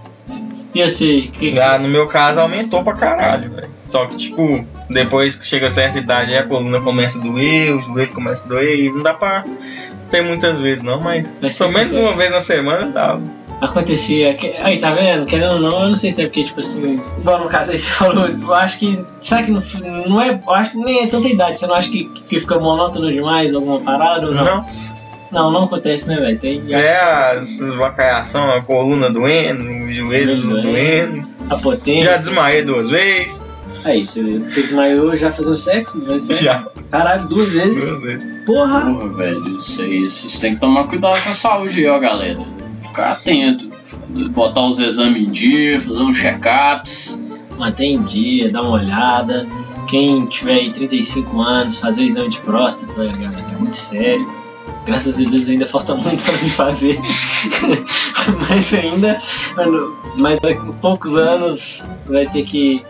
E 0.73 0.83
assim, 0.83 1.31
que, 1.37 1.51
que 1.53 1.59
Ah, 1.59 1.77
no 1.79 1.87
meu 1.87 2.05
caso 2.07 2.39
aumentou 2.41 2.83
pra 2.83 2.93
caralho, 2.93 3.49
velho. 3.51 3.69
Só 3.85 4.05
que, 4.07 4.17
tipo, 4.17 4.65
depois 4.89 5.35
que 5.35 5.45
chega 5.45 5.67
a 5.67 5.69
certa 5.69 5.97
idade, 5.99 6.31
aí 6.31 6.37
a 6.37 6.43
coluna 6.43 6.81
começa 6.81 7.19
a 7.19 7.21
doer, 7.21 7.77
o 7.77 7.81
joelho 7.81 8.11
começa 8.11 8.45
a 8.45 8.49
doer, 8.49 8.79
e 8.83 8.89
não 8.89 9.01
dá 9.01 9.13
pra 9.13 9.45
ter 10.09 10.21
muitas 10.21 10.59
vezes 10.59 10.83
não, 10.83 10.99
mas 10.99 11.33
Mas 11.41 11.57
pelo 11.57 11.71
menos 11.71 11.93
acontece. 11.93 12.01
uma 12.13 12.17
vez 12.17 12.31
na 12.31 12.39
semana 12.41 12.87
dá. 12.87 13.17
acontecia. 13.61 14.35
Aí, 14.63 14.77
tá 14.79 14.91
vendo? 14.93 15.25
Querendo 15.25 15.53
ou 15.53 15.59
não, 15.59 15.83
eu 15.83 15.87
não 15.89 15.95
sei 15.95 16.11
se 16.11 16.21
é 16.21 16.25
porque, 16.25 16.43
tipo 16.43 16.59
assim. 16.59 17.01
Bom, 17.23 17.37
no 17.39 17.47
caso 17.47 17.71
aí 17.71 17.79
você 17.79 17.89
falou, 17.93 18.27
eu 18.27 18.53
acho 18.53 18.79
que. 18.79 18.99
Será 19.21 19.43
que 19.43 19.51
não, 19.51 19.63
não 20.07 20.19
é. 20.21 20.39
Eu 20.45 20.53
acho 20.53 20.71
que 20.71 20.77
nem 20.77 21.03
é 21.03 21.07
tanta 21.07 21.27
idade. 21.29 21.57
Você 21.57 21.67
não 21.67 21.75
acha 21.75 21.89
que, 21.89 22.03
que 22.27 22.37
fica 22.39 22.59
monótono 22.59 23.09
demais 23.11 23.53
alguma 23.53 23.79
parada 23.79 24.27
ou 24.27 24.33
não? 24.33 24.43
Não. 24.43 24.65
Não, 25.35 25.51
não 25.51 25.65
acontece, 25.65 26.07
né, 26.07 26.15
velho? 26.15 26.39
Tem 26.39 26.63
É 26.73 26.97
as 26.97 27.59
vacaiação, 27.59 28.49
a 28.49 28.61
coluna 28.61 29.09
doendo, 29.09 29.63
o 29.63 29.91
joelho 29.91 30.37
Joelho 30.37 30.61
doendo. 30.61 31.27
a 31.49 31.57
potência. 31.57 32.11
Já 32.11 32.17
desmaiei 32.17 32.63
duas 32.63 32.89
vezes. 32.89 33.45
Aí, 33.83 34.07
você, 34.07 34.21
você 34.21 34.61
desmaiou 34.61 35.15
já 35.17 35.33
fazendo 35.33 35.57
sexo? 35.57 35.97
Não 35.99 36.15
é 36.15 36.21
Já. 36.21 36.65
Caralho, 36.89 37.27
duas 37.27 37.51
vezes. 37.51 37.85
Duas 37.85 38.01
vezes. 38.01 38.45
Porra! 38.45 38.79
Porra, 38.79 39.09
velho, 39.09 39.57
isso 39.57 39.81
aí, 39.81 40.09
vocês 40.09 40.39
têm 40.39 40.55
que 40.55 40.61
tomar 40.61 40.85
cuidado 40.85 41.21
com 41.21 41.29
a 41.29 41.33
saúde 41.33 41.81
aí, 41.81 41.87
ó, 41.87 41.99
galera. 41.99 42.39
Ficar 42.81 43.11
atento. 43.11 43.69
Botar 44.29 44.67
os 44.67 44.79
exames 44.79 45.21
em 45.21 45.29
dia, 45.29 45.81
fazer 45.81 45.99
uns 46.01 46.17
check-ups. 46.17 47.21
Mantém 47.59 47.95
em 47.95 48.01
dia, 48.03 48.49
dá 48.49 48.61
uma 48.61 48.71
olhada. 48.71 49.45
Quem 49.89 50.25
tiver 50.27 50.53
aí 50.53 50.69
35 50.71 51.41
anos, 51.41 51.77
fazer 51.77 52.01
o 52.01 52.05
exame 52.05 52.29
de 52.29 52.39
próstata, 52.39 52.93
galera, 52.93 53.45
é 53.53 53.59
muito 53.59 53.75
sério. 53.75 54.44
Graças 54.85 55.19
a 55.19 55.23
Deus 55.23 55.49
ainda 55.49 55.65
falta 55.65 55.95
muito 55.95 56.23
pra 56.23 56.33
me 56.37 56.49
fazer. 56.49 56.99
mas 58.49 58.73
ainda, 58.73 59.17
mas 60.17 60.39
daqui 60.39 60.69
a 60.69 60.73
poucos 60.73 61.15
anos 61.15 61.87
vai 62.05 62.25
ter 62.27 62.43
que 62.43 62.83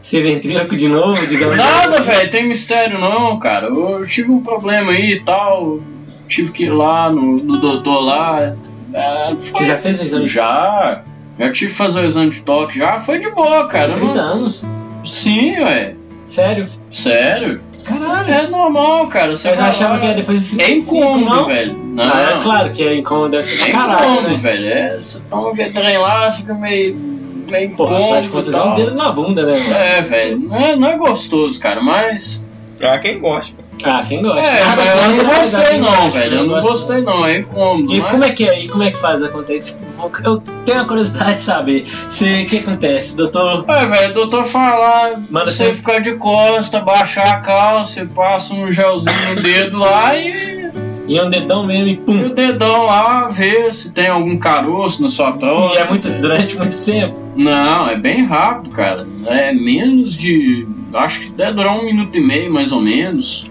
ser 0.00 0.22
ventríloco 0.22 0.74
de 0.74 0.88
novo, 0.88 1.26
digamos 1.26 1.56
Nada, 1.56 1.98
assim. 1.98 2.10
velho, 2.10 2.30
tem 2.30 2.48
mistério 2.48 2.98
não, 2.98 3.38
cara. 3.38 3.66
Eu 3.66 4.02
tive 4.06 4.30
um 4.30 4.40
problema 4.42 4.92
aí 4.92 5.12
e 5.12 5.20
tal. 5.20 5.80
Tive 6.28 6.50
que 6.50 6.64
ir 6.64 6.70
lá 6.70 7.10
no, 7.10 7.36
no 7.36 7.58
doutor 7.58 8.00
lá. 8.00 8.54
É, 8.94 9.34
Você 9.34 9.64
já 9.66 9.76
fez 9.76 10.00
o 10.00 10.04
exame 10.04 10.26
Já. 10.26 11.02
Já 11.38 11.50
tive 11.52 11.70
que 11.70 11.76
fazer 11.76 12.00
o 12.00 12.04
exame 12.06 12.30
de 12.30 12.42
toque, 12.42 12.78
já 12.78 12.98
foi 12.98 13.18
de 13.18 13.30
boa, 13.30 13.66
cara. 13.66 13.92
Eu 13.92 13.96
30 13.96 14.14
não- 14.14 14.32
anos? 14.34 14.66
Sim, 15.04 15.58
ué. 15.60 15.94
Sério? 16.26 16.68
Sério. 16.90 17.60
É 18.28 18.46
normal, 18.48 19.06
cara. 19.08 19.34
Você 19.34 19.48
eu 19.48 19.60
achava 19.60 19.98
que 19.98 20.06
era 20.06 20.14
depois 20.14 20.40
de 20.50 20.60
É 20.60 20.64
55, 20.66 20.96
incômodo, 20.96 21.24
não? 21.24 21.44
velho. 21.46 21.76
Não, 21.78 22.04
Ah, 22.04 22.36
é 22.38 22.42
claro 22.42 22.70
que 22.70 22.82
é 22.82 22.94
incômodo, 22.96 23.30
deve 23.30 23.44
ser 23.44 23.68
É 23.68 23.70
pra 23.70 23.80
caralho, 23.80 24.04
incômodo, 24.12 24.28
né? 24.30 24.36
velho. 24.36 24.66
É, 24.66 24.96
você 25.00 25.20
toma 25.30 25.50
aquele 25.52 25.70
trem 25.70 25.98
lá, 25.98 26.32
fica 26.32 26.54
meio, 26.54 26.96
meio 27.50 27.70
Porra, 27.76 27.96
afinal 27.96 28.20
de 28.20 28.28
contas 28.28 28.54
é 28.54 28.62
um 28.62 28.74
dedo 28.74 28.94
na 28.94 29.12
bunda, 29.12 29.44
né, 29.44 29.58
mano? 29.58 29.74
É, 29.74 30.00
velho. 30.02 30.38
Não 30.38 30.56
é, 30.56 30.76
não 30.76 30.88
é 30.88 30.96
gostoso, 30.96 31.58
cara, 31.60 31.80
mas. 31.82 32.46
Ah, 32.80 32.98
quem 32.98 33.18
gosta. 33.20 33.61
Ah, 33.84 34.04
quem 34.06 34.22
gosta? 34.22 34.40
É, 34.46 34.64
Nada 34.64 34.82
mas 34.82 34.88
eu 34.88 35.02
contra, 35.02 35.24
não 35.24 35.34
gostei 35.38 35.78
não, 35.78 36.10
velho. 36.10 36.34
Eu 36.36 36.46
não 36.46 36.60
gostei 36.62 37.02
não, 37.02 37.26
é 37.26 37.38
incômodo. 37.38 37.94
E 37.94 38.00
mas- 38.00 38.10
como 38.10 38.24
é 38.24 38.30
que 38.30 38.48
é? 38.48 38.64
E 38.64 38.68
como 38.68 38.82
é 38.82 38.90
que 38.90 38.96
faz 38.98 39.22
acontece? 39.22 39.78
Eu 40.24 40.42
tenho 40.64 40.80
a 40.80 40.84
curiosidade 40.84 41.36
de 41.36 41.42
saber. 41.42 41.84
Se, 42.08 42.24
o 42.42 42.46
que 42.46 42.58
acontece? 42.58 43.16
Doutor, 43.16 43.64
É, 43.68 43.86
velho, 43.86 44.10
o 44.10 44.14
doutor 44.14 44.44
fala, 44.44 45.20
Manda 45.30 45.50
você 45.50 45.66
você- 45.66 45.74
ficar 45.74 46.00
de 46.00 46.12
costa, 46.16 46.80
baixar 46.80 47.26
a 47.28 47.40
calça, 47.40 47.92
você 48.00 48.04
passa 48.06 48.54
um 48.54 48.70
gelzinho 48.70 49.34
no 49.34 49.42
dedo 49.42 49.78
lá 49.78 50.16
e, 50.16 50.70
e 51.06 51.18
é 51.18 51.24
um 51.24 51.28
dedão 51.30 51.64
mesmo 51.66 51.88
e 51.88 51.92
e 51.92 51.96
pum. 51.96 52.26
o 52.26 52.30
dedão 52.30 52.84
lá, 52.86 53.28
vê 53.28 53.72
se 53.72 53.92
tem 53.92 54.08
algum 54.08 54.36
caroço 54.38 55.02
na 55.02 55.08
sua 55.08 55.32
próstata. 55.32 55.78
E 55.80 55.82
é 55.82 55.88
muito 55.88 56.08
durante 56.20 56.56
muito 56.56 56.76
tempo. 56.84 57.20
Não, 57.36 57.88
é 57.88 57.96
bem 57.96 58.24
rápido, 58.24 58.70
cara. 58.70 59.06
É 59.26 59.52
menos 59.52 60.14
de. 60.14 60.66
Acho 60.94 61.20
que 61.20 61.30
deve 61.30 61.52
durar 61.54 61.74
um 61.78 61.84
minuto 61.84 62.16
e 62.18 62.20
meio, 62.20 62.52
mais 62.52 62.70
ou 62.72 62.80
menos. 62.80 63.44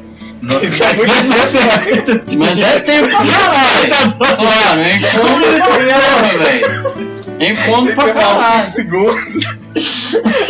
Isso 0.62 0.83
é 0.83 0.88
Mas 0.88 0.98
muito 0.98 1.13
mesmo 1.13 1.33
assim, 1.41 1.57
é 1.60 2.36
Mas 2.38 2.62
é 2.62 2.79
tempo 2.79 3.10
pra 3.10 3.25
caralho. 3.25 4.15
Claro, 4.38 4.81
é 4.81 4.95
incômodo 4.95 5.63
pra 5.63 5.86
caralho, 5.86 6.39
velho. 6.39 7.12
É 7.39 7.50
incômodo 7.51 7.93
pra 7.93 8.13
caralho. 8.13 8.65
5 8.65 8.75
segundos. 8.75 9.45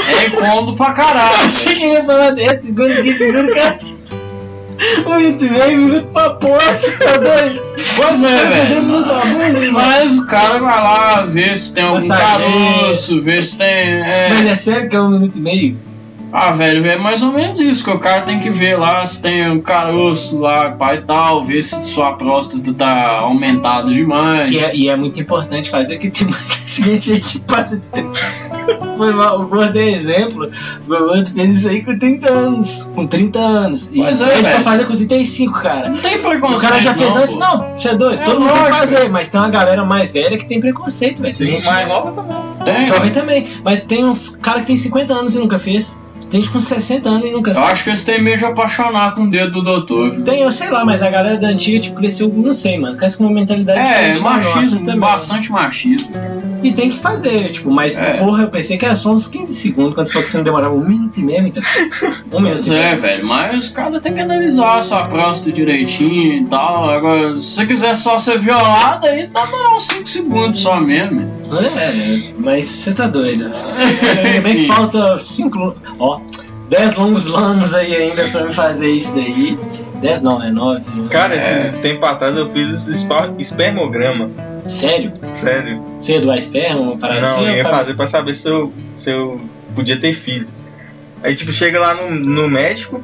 É 0.10 0.26
incômodo 0.28 0.74
pra 0.76 0.88
Eu 0.90 0.94
caralho. 0.94 1.46
achei 1.46 1.76
que 1.76 1.84
ele 1.84 1.94
ia 1.94 2.06
falar 2.06 2.32
10 2.32 2.62
segundos, 2.66 2.96
15 2.98 3.18
segundos, 3.18 3.54
cara. 3.56 3.80
Um 5.06 5.16
minuto 5.18 5.46
e 5.46 5.50
meio, 5.50 5.78
um 5.78 5.82
minuto 5.86 6.08
pra 6.08 6.30
poça, 6.32 6.92
tá 6.98 7.18
doido? 7.18 7.62
Pois 7.98 8.24
é, 8.24 8.36
Tá 8.36 8.50
velho. 8.50 9.72
Mas 9.74 10.18
o 10.18 10.26
cara 10.26 10.58
vai 10.58 10.82
lá 10.84 11.22
ver 11.22 11.56
se 11.56 11.72
tem 11.74 11.84
algum 11.84 12.08
caroço, 12.08 13.22
ver 13.22 13.44
se 13.44 13.58
tem. 13.60 13.68
é, 13.68 14.30
Mas 14.30 14.52
é 14.52 14.56
sério 14.56 14.90
que 14.90 14.96
é 14.96 15.02
um 15.02 15.10
minuto 15.10 15.38
e 15.38 15.42
meio? 15.42 15.78
Ah, 16.34 16.52
velho, 16.52 16.86
é 16.90 16.96
mais 16.98 17.22
ou 17.22 17.32
menos 17.34 17.60
isso, 17.60 17.84
que 17.84 17.90
o 17.90 18.00
cara 18.00 18.22
tem 18.22 18.40
que 18.40 18.50
ver 18.50 18.78
lá 18.78 19.06
se 19.06 19.22
tem 19.22 19.50
um 19.52 19.60
caroço 19.62 20.40
lá, 20.40 20.72
pai 20.72 20.98
e 20.98 21.02
tal, 21.02 21.44
ver 21.44 21.62
se 21.62 21.84
sua 21.86 22.14
próstata 22.14 22.74
tá 22.74 23.20
aumentada 23.20 23.94
demais. 23.94 24.48
Que 24.48 24.60
é- 24.60 24.76
e 24.76 24.88
é 24.90 24.96
muito 24.96 25.20
importante 25.20 25.70
fazer 25.70 25.98
que 25.98 26.10
tem 26.10 26.28
muita 26.28 26.42
gente 26.68 27.12
aí 27.14 27.20
que 27.20 27.40
passa 27.40 27.78
de 27.78 27.90
tempo. 27.92 28.12
Foi 28.98 29.12
mal, 29.14 29.42
o 29.42 29.48
Gordo 29.48 29.78
é 29.78 29.90
exemplo. 29.92 30.50
O 30.86 30.88
Gordo 30.88 31.30
fez 31.32 31.58
isso 31.58 31.68
aí 31.68 31.84
com 31.84 31.98
30 31.98 32.30
anos. 32.32 32.92
Com 32.96 33.08
30 33.08 33.40
anos. 33.40 33.90
E 33.92 33.98
Pois 33.98 34.22
é, 34.22 34.26
a 34.26 34.30
gente 34.30 34.42
vai 34.44 34.52
velho. 34.54 34.64
fazer 34.64 34.86
com 34.86 34.96
35, 34.96 35.60
cara. 35.62 35.90
Não 35.90 35.98
tem 35.98 36.16
O 36.18 36.20
preconceito. 36.22 36.62
cara 36.62 36.82
já 36.82 36.94
fez 36.94 37.10
não, 37.16 37.22
antes, 37.24 37.34
pô. 37.34 37.40
não, 37.40 37.76
você 37.76 37.90
é 37.90 37.96
doido, 37.96 38.22
É 38.22 38.26
todo 38.26 38.40
mundo 38.40 38.50
tem 38.54 38.58
que 38.58 38.70
lógico. 38.70 38.78
fazer, 38.78 39.10
mas 39.10 39.30
tem 39.30 39.42
uma 39.42 39.50
galera 39.50 39.84
mais 39.84 40.12
velha 40.12 40.38
que 40.38 40.46
tem 40.46 40.60
preconceito, 40.60 41.22
velho. 41.22 41.34
Sim, 41.34 41.58
mais 41.66 41.88
nova 41.88 42.12
também. 42.12 42.38
Tem. 42.64 42.86
jovem 42.86 43.12
também, 43.12 43.48
mas 43.66 43.82
tem 43.82 44.06
uns 44.06 44.30
caras 44.30 44.62
que 44.62 44.68
tem 44.68 44.78
50 44.78 45.14
anos 45.14 45.36
e 45.36 45.40
nunca 45.40 45.58
fez. 45.60 46.00
Tem 46.32 46.42
gente 46.42 46.50
com 46.52 46.62
60 46.62 47.10
anos 47.10 47.28
e 47.28 47.32
nunca 47.32 47.52
Eu 47.52 47.60
acho 47.66 47.84
que 47.84 47.90
eles 47.90 48.04
têm 48.04 48.22
medo 48.22 48.38
de 48.40 48.46
apaixonar 48.46 49.14
com 49.14 49.24
o 49.24 49.30
dedo 49.30 49.52
do 49.52 49.62
doutor. 49.62 50.12
viu? 50.12 50.24
Tem, 50.24 50.40
eu 50.42 50.52
sei 50.52 50.70
lá, 50.70 50.86
mas 50.86 51.02
a 51.04 51.10
galera 51.10 51.38
da 51.38 51.50
antiga, 51.50 51.80
tipo, 51.80 51.98
cresceu, 51.98 52.30
não 52.34 52.54
sei, 52.54 52.78
mano, 52.80 52.96
cresce 52.98 53.18
com 53.18 53.26
uma 53.26 53.34
mentalidade 53.34 53.80
É, 53.80 54.18
machismo, 54.20 54.80
também. 54.80 54.98
bastante 55.00 55.52
machismo. 55.52 56.10
E 56.64 56.72
tem 56.72 56.90
que 56.90 56.98
fazer, 56.98 57.50
tipo, 57.52 57.70
mas 57.72 57.98
É. 57.98 58.14
porra, 58.14 58.44
eu 58.44 58.48
pensei 58.50 58.78
que 58.78 58.86
era 58.86 58.96
só 58.96 59.12
uns 59.12 59.28
15 59.28 59.54
segundos, 59.54 59.94
quando 59.94 60.06
você 60.08 60.14
falou 60.14 60.24
que 60.26 60.32
você 60.32 60.38
não 60.38 60.44
demorava 60.46 60.74
um 60.74 60.88
minuto 60.88 61.20
e 61.20 61.24
meio, 61.24 61.48
então. 61.48 61.62
Um 62.32 62.40
minuto 62.40 62.64
Pois 62.66 62.70
é, 62.70 62.96
velho, 62.96 63.26
mas 63.28 63.68
o 63.68 63.74
cara 63.74 64.00
tem 64.00 64.14
que 64.14 64.22
analisar 64.22 64.78
a 64.78 64.82
sua 64.82 65.04
próstata 65.08 65.52
direitinho 65.52 66.34
e 66.36 66.46
tal. 66.46 66.90
Agora, 66.90 67.36
se 67.36 67.44
você 67.56 67.66
quiser 67.66 67.96
só 67.96 68.18
ser 68.20 68.40
violado, 68.40 69.06
aí 69.06 69.28
dá 69.28 69.44
durar 69.46 69.76
uns 69.76 69.84
5 69.88 70.08
segundos 70.08 70.62
só 70.62 70.80
mesmo. 70.80 71.22
É, 71.52 72.32
mas 72.38 72.66
você 72.68 72.94
tá 72.94 73.08
doido. 73.08 73.52
Ainda 74.26 74.42
bem 74.42 74.56
que 74.58 74.68
falta 74.68 75.18
5. 75.18 75.76
Ó, 76.00 76.21
10 76.72 76.96
longos 76.96 77.30
anos 77.34 77.74
aí 77.74 77.94
ainda 77.94 78.24
pra 78.30 78.46
me 78.46 78.54
fazer 78.54 78.90
isso 78.90 79.14
daí. 79.14 79.60
10 79.96 80.22
não, 80.22 80.40
né? 80.40 80.50
9. 80.50 81.10
Cara, 81.10 81.36
É. 81.36 81.38
esses 81.58 81.74
tempo 81.80 82.06
atrás 82.06 82.36
eu 82.38 82.50
fiz 82.50 82.88
esse 82.88 83.08
espermograma. 83.38 84.30
Sério? 84.68 85.12
Sério. 85.34 85.84
Você 86.00 86.14
é 86.16 86.22
doar 86.22 86.38
esperma, 86.38 86.80
uma 86.80 86.98
parada 86.98 87.20
Não, 87.20 87.30
assim? 87.30 87.46
eu 87.46 87.56
ia 87.58 87.64
para- 87.64 87.78
fazer 87.80 87.94
pra 87.96 88.08
saber 88.08 88.34
se 88.34 88.48
eu, 88.48 88.72
se 88.96 89.12
eu 89.12 89.42
podia 89.76 89.98
ter 90.00 90.14
filho. 90.14 90.48
Aí, 91.22 91.36
tipo, 91.36 91.52
chega 91.52 91.78
lá 91.78 91.94
no, 91.94 92.10
no 92.10 92.48
médico, 92.50 93.04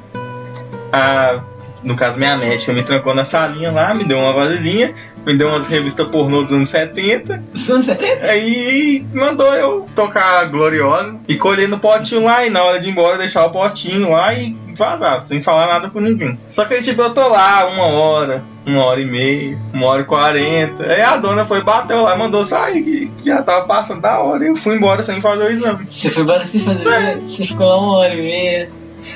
a, 0.94 1.42
no 1.84 1.96
caso, 1.96 2.18
minha 2.18 2.38
médica 2.38 2.74
me 2.74 2.84
trancou 2.84 3.14
na 3.14 3.24
salinha 3.24 3.72
lá, 3.72 3.94
me 3.94 4.04
deu 4.04 4.18
uma 4.18 4.34
vasilhinha, 4.34 4.94
me 5.26 5.36
deu 5.36 5.50
umas 5.50 5.68
revistas 5.68 6.08
pornô 6.08 6.44
dos 6.44 6.54
anos 6.54 6.70
70, 6.70 7.44
Dos 7.54 7.70
anos 7.70 7.86
70? 7.86 8.26
aí 8.26 9.06
mandou 9.14 9.54
eu 9.54 9.88
tocar 9.96 10.46
Gloriosa 10.46 11.16
e 11.28 11.36
colher 11.36 11.68
no 11.68 11.80
potinho 11.80 12.24
lá, 12.24 12.46
e 12.46 12.50
na 12.50 12.64
hora 12.64 12.80
de 12.80 12.88
ir 12.88 12.92
embora 12.92 13.18
deixar 13.18 13.46
o 13.46 13.52
potinho 13.52 14.12
lá 14.12 14.34
e 14.34 14.56
vazar, 14.76 15.22
sem 15.22 15.42
falar 15.42 15.68
nada 15.68 15.90
com 15.90 16.00
ninguém. 16.00 16.38
Só 16.50 16.64
que, 16.66 16.80
tipo, 16.82 17.02
eu 17.02 17.10
tô 17.14 17.28
lá 17.28 17.68
uma 17.68 17.86
hora, 17.86 18.44
uma 18.66 18.84
hora 18.86 19.02
e 19.02 19.06
meia, 19.06 19.58
uma 19.74 19.88
hora 19.88 20.02
e 20.02 20.06
quarenta. 20.06 20.84
Aí 20.84 21.02
a 21.02 21.18
dona 21.18 21.46
foi, 21.46 21.64
bateu 21.64 22.04
lá, 22.04 22.16
mandou 22.16 22.46
sair, 22.46 22.84
que 22.84 23.12
já 23.24 23.42
tava 23.42 23.66
passando 23.66 24.02
da 24.02 24.20
hora. 24.20 24.44
E 24.44 24.48
eu 24.48 24.56
fui 24.56 24.76
embora 24.76 25.02
sem 25.02 25.20
fazer 25.20 25.46
o 25.46 25.50
exame. 25.50 25.84
Você 25.88 26.12
foi 26.12 26.24
embora 26.24 26.46
sem 26.46 26.62
fazer. 26.62 26.88
É. 26.88 27.16
Você 27.16 27.46
ficou 27.46 27.66
lá 27.66 27.80
uma 27.80 27.98
hora 27.98 28.14
e 28.14 28.22
meia. 28.22 28.70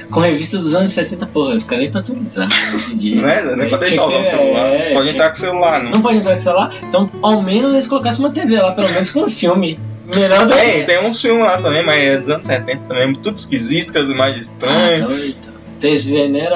Com 0.10 0.20
revista 0.20 0.58
dos 0.58 0.74
anos 0.76 0.92
70, 0.92 1.26
porra, 1.28 1.56
os 1.56 1.64
caras 1.64 1.84
nem 1.84 1.92
pra 1.92 2.02
atualizar 2.02 2.48
hoje 2.76 2.94
em 2.94 2.96
dia. 2.96 3.22
Né? 3.22 3.56
Nem 3.58 3.70
pra 3.70 3.78
deixar 3.78 4.02
que 4.02 4.08
usar 4.08 4.18
o 4.18 4.22
ter- 4.22 4.24
celular. 4.24 4.68
é, 4.74 4.94
Pode 4.94 5.10
entrar 5.10 5.30
com 5.30 5.36
o 5.36 5.40
celular, 5.40 5.84
não. 5.84 5.92
Não 5.92 6.02
pode 6.02 6.18
entrar 6.18 6.32
com 6.32 6.38
o 6.38 6.42
celular, 6.42 6.70
então 6.84 7.10
ao 7.22 7.42
menos 7.42 7.74
eles 7.74 7.88
colocassem 7.88 8.20
uma 8.26 8.32
TV 8.32 8.60
lá, 8.62 8.72
pelo 8.74 8.90
menos 8.92 9.10
com 9.12 9.22
um 9.22 9.30
filme. 9.30 9.80
Melhor 10.08 10.46
do 10.46 10.54
Tem, 10.54 10.84
tem 10.84 11.06
uns 11.08 11.22
filmes 11.22 11.44
lá 11.46 11.62
também, 11.62 11.84
mas 11.86 12.04
é 12.04 12.18
dos 12.18 12.30
anos 12.30 12.46
70 12.46 12.82
também, 12.88 13.14
tudo 13.14 13.36
esquisito, 13.36 13.94
com 13.94 14.00
as 14.00 14.10
imagens 14.10 14.50
Ah, 14.50 14.66
estranhas. 14.68 15.00
então, 15.14 15.26
então. 15.28 15.52
Vocês 15.80 16.06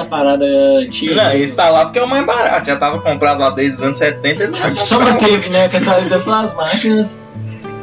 a 0.00 0.04
parada 0.04 0.44
antiga. 0.78 1.14
Não, 1.16 1.24
né? 1.24 1.38
esse 1.40 1.56
tá 1.56 1.68
lá 1.70 1.84
porque 1.84 1.98
é 1.98 2.02
o 2.02 2.08
mais 2.08 2.24
barato, 2.24 2.66
já 2.66 2.76
tava 2.76 3.00
comprado 3.00 3.40
lá 3.40 3.50
desde 3.50 3.78
os 3.78 3.82
anos 3.82 3.96
70, 3.96 4.42
eles 4.44 4.56
já 4.58 4.72
Só 4.76 5.00
manteve, 5.00 5.50
né? 5.50 5.68
Que 5.68 5.78
atualiza 5.78 6.20
só 6.20 6.34
as 6.44 6.54
máquinas. 6.54 7.18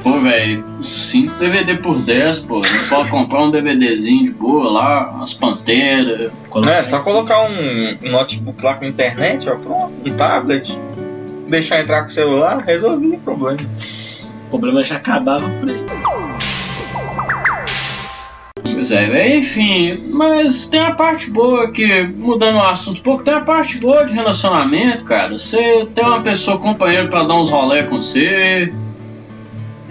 Pô, 0.03 0.19
velho, 0.19 0.65
5 0.81 1.39
DVD 1.39 1.77
por 1.77 1.97
10, 1.97 2.39
pô. 2.39 2.55
Não 2.55 2.87
pode 2.89 3.09
comprar 3.09 3.43
um 3.43 3.49
DVDzinho 3.49 4.25
de 4.25 4.31
boa 4.31 4.69
lá, 4.69 5.09
umas 5.11 5.33
panteras. 5.33 6.29
É, 6.67 6.83
só 6.83 6.99
colocar 6.99 7.49
um, 7.49 7.97
um 8.05 8.11
notebook 8.11 8.61
lá 8.61 8.73
com 8.73 8.83
internet, 8.83 9.49
ó, 9.49 9.55
pronto, 9.55 9.93
um 10.05 10.13
tablet, 10.13 10.77
deixar 11.47 11.79
entrar 11.79 12.01
com 12.01 12.07
o 12.07 12.11
celular, 12.11 12.57
resolvi 12.57 13.11
o 13.11 13.19
problema. 13.19 13.57
O 14.47 14.49
problema 14.49 14.83
já 14.83 14.97
acabava 14.97 15.49
por 15.49 15.69
aí. 15.69 15.85
Pois 18.61 18.91
é, 18.91 19.05
velho, 19.05 19.39
enfim, 19.39 20.09
mas 20.11 20.65
tem 20.65 20.81
a 20.81 20.93
parte 20.93 21.31
boa 21.31 21.71
que, 21.71 22.03
mudando 22.03 22.57
o 22.57 22.63
assunto 22.63 22.99
um 22.99 23.03
pouco, 23.03 23.23
tem 23.23 23.33
a 23.33 23.39
parte 23.39 23.77
boa 23.77 24.03
de 24.05 24.11
relacionamento, 24.11 25.05
cara. 25.05 25.37
Você 25.37 25.87
tem 25.95 26.03
uma 26.03 26.21
pessoa 26.21 26.57
companheira 26.57 27.07
pra 27.07 27.23
dar 27.23 27.35
uns 27.35 27.49
rolé 27.49 27.83
com 27.83 28.01
você. 28.01 28.73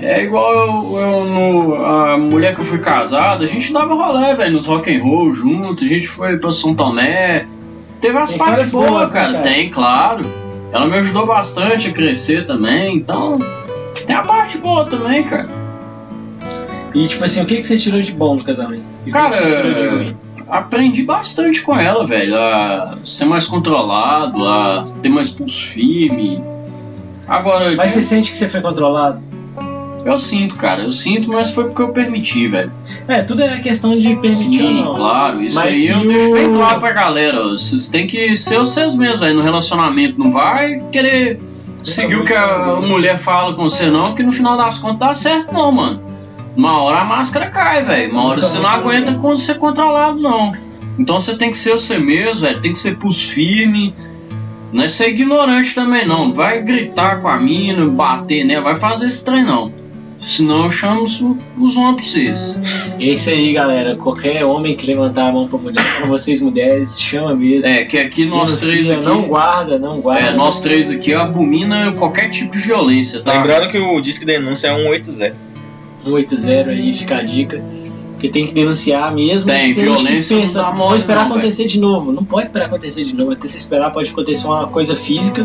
É 0.02 0.20
igual 0.24 0.52
eu, 0.52 0.98
eu 0.98 1.24
no, 1.24 1.84
a 1.84 2.18
mulher 2.18 2.54
que 2.54 2.60
eu 2.60 2.64
fui 2.64 2.80
casado, 2.80 3.44
a 3.44 3.46
gente 3.46 3.72
dava 3.72 3.94
rolé, 3.94 4.34
velho, 4.34 4.54
nos 4.54 4.66
rock 4.66 4.92
and 4.92 5.00
roll 5.00 5.32
junto, 5.32 5.84
a 5.84 5.86
gente 5.86 6.08
foi 6.08 6.36
pra 6.38 6.50
São 6.50 6.74
Tomé. 6.74 7.46
Teve 8.00 8.18
as 8.18 8.30
Tem 8.30 8.38
partes 8.38 8.72
boas, 8.72 8.90
boas, 8.90 9.12
né, 9.12 9.20
cara. 9.20 9.32
cara? 9.34 9.44
Tem, 9.44 9.70
claro. 9.70 10.24
Ela 10.72 10.86
me 10.86 10.96
ajudou 10.96 11.24
bastante 11.24 11.88
a 11.88 11.92
crescer 11.92 12.44
também, 12.44 12.96
então 12.96 13.38
tem 14.04 14.16
a 14.16 14.22
parte 14.22 14.58
boa 14.58 14.86
também, 14.86 15.22
cara. 15.22 15.48
E 16.92 17.06
tipo 17.06 17.24
assim, 17.24 17.40
o 17.40 17.46
que, 17.46 17.56
que 17.58 17.64
você 17.64 17.78
tirou 17.78 18.02
de 18.02 18.12
bom 18.12 18.34
no 18.34 18.44
casamento? 18.44 18.82
Cara, 19.12 19.36
aprendi 20.48 21.04
bastante 21.04 21.62
com 21.62 21.78
ela, 21.78 22.04
velho. 22.04 22.36
A 22.36 22.98
ser 23.04 23.26
mais 23.26 23.46
controlado, 23.46 24.46
a 24.46 24.84
ter 25.00 25.08
mais 25.08 25.28
pulso 25.28 25.64
firme. 25.64 26.42
Agora, 27.28 27.74
Mas 27.76 27.92
você 27.92 28.02
sente 28.02 28.32
que 28.32 28.36
você 28.36 28.48
foi 28.48 28.60
controlado? 28.60 29.22
Eu 30.04 30.18
sinto, 30.18 30.56
cara, 30.56 30.82
eu 30.82 30.90
sinto, 30.92 31.30
mas 31.30 31.50
foi 31.50 31.64
porque 31.64 31.82
eu 31.82 31.88
permiti, 31.92 32.46
velho. 32.48 32.72
É, 33.08 33.22
tudo 33.22 33.42
é 33.42 33.58
questão 33.58 33.98
de 33.98 34.14
permitir 34.16 34.58
Sim, 34.58 34.82
não. 34.82 34.94
claro. 34.94 35.42
Isso 35.42 35.56
Mas 35.56 35.66
aí 35.66 35.86
eu 35.88 35.98
e 36.04 36.06
deixo 36.08 36.30
o- 36.30 36.34
bem 36.34 36.52
claro 36.52 36.80
pra 36.80 36.92
galera. 36.92 37.42
Vocês 37.50 37.88
têm 37.88 38.06
que 38.06 38.34
ser 38.36 38.58
vocês 38.58 38.96
mesmos, 38.96 39.20
velho, 39.20 39.36
no 39.36 39.42
relacionamento. 39.42 40.18
Não 40.18 40.30
vai 40.32 40.80
querer 40.90 41.40
seguir 41.82 42.16
o 42.16 42.24
que 42.24 42.32
a 42.34 42.76
mulher 42.80 43.16
fala 43.18 43.54
com 43.54 43.62
você, 43.68 43.90
não, 43.90 44.14
que 44.14 44.22
no 44.22 44.32
final 44.32 44.56
das 44.56 44.78
contas 44.78 44.98
dá 45.08 45.14
certo, 45.14 45.52
não, 45.52 45.70
mano. 45.72 46.02
Uma 46.56 46.78
hora 46.80 46.98
a 46.98 47.04
máscara 47.04 47.46
cai, 47.48 47.82
velho. 47.82 48.12
Uma 48.12 48.24
hora 48.24 48.40
você 48.40 48.58
não 48.58 48.68
aguenta 48.68 49.14
quando 49.14 49.38
ser 49.38 49.54
controlado, 49.58 50.20
não. 50.20 50.52
Então 50.98 51.18
você 51.18 51.34
tem 51.34 51.50
que 51.50 51.56
ser 51.56 51.72
você 51.72 51.96
mesmo, 51.98 52.42
velho. 52.42 52.60
Tem 52.60 52.72
que 52.72 52.78
ser 52.78 52.96
pulso 52.98 53.26
firme. 53.28 53.94
Não 54.70 54.84
é 54.84 54.88
ser 54.88 55.08
ignorante 55.08 55.74
também, 55.74 56.06
não. 56.06 56.26
Não 56.28 56.34
vai 56.34 56.62
gritar 56.62 57.20
com 57.20 57.28
a 57.28 57.38
mina, 57.38 57.86
bater, 57.86 58.44
né? 58.44 58.60
Vai 58.60 58.74
fazer 58.76 59.06
esse 59.06 59.24
trem, 59.24 59.44
não. 59.44 59.72
Senão 60.22 60.64
eu 60.64 60.70
chamo 60.70 61.02
os, 61.02 61.20
homens 61.76 61.96
pra 61.96 62.04
vocês. 62.04 62.60
É 63.00 63.04
isso 63.04 63.28
aí, 63.28 63.52
galera. 63.52 63.96
Qualquer 63.96 64.44
homem 64.44 64.76
que 64.76 64.86
levantar 64.86 65.28
a 65.28 65.32
mão 65.32 65.48
pra 65.48 65.58
mulher, 65.58 65.84
pra 65.98 66.06
vocês 66.06 66.40
mulheres, 66.40 67.00
chama 67.00 67.34
mesmo. 67.34 67.68
É, 67.68 67.84
que 67.84 67.98
aqui 67.98 68.24
nós 68.24 68.60
três 68.60 68.88
aqui. 68.88 69.04
Não 69.04 69.26
guarda, 69.26 69.80
não 69.80 70.00
guarda. 70.00 70.28
É, 70.28 70.32
nós 70.32 70.60
três 70.60 70.90
aqui 70.90 71.12
abomina 71.12 71.90
qualquer 71.92 72.28
tipo 72.28 72.56
de 72.56 72.62
violência, 72.62 73.20
tá? 73.20 73.32
Lembrando 73.32 73.68
que 73.68 73.78
o 73.78 74.00
Disque 74.00 74.24
Denúncia 74.24 74.68
é 74.68 74.76
180. 74.76 75.36
180 76.04 76.70
aí, 76.70 76.92
fica 76.92 77.16
a 77.16 77.22
dica. 77.22 77.60
Porque 78.22 78.28
tem 78.28 78.46
que 78.46 78.54
denunciar 78.54 79.12
mesmo. 79.12 79.48
Tem, 79.48 79.66
gente 79.66 79.74
que 79.74 79.80
violência 79.80 80.36
não 80.36 80.42
pensa, 80.42 80.70
mole 80.70 80.96
esperar 80.96 81.24
não, 81.24 81.32
acontecer 81.32 81.66
de 81.66 81.80
novo. 81.80 82.12
Não 82.12 82.24
pode 82.24 82.44
esperar 82.44 82.66
acontecer 82.66 83.02
de 83.02 83.16
novo. 83.16 83.32
Até 83.32 83.48
se 83.48 83.56
esperar 83.56 83.90
pode 83.90 84.12
acontecer 84.12 84.46
uma 84.46 84.68
coisa 84.68 84.94
física. 84.94 85.44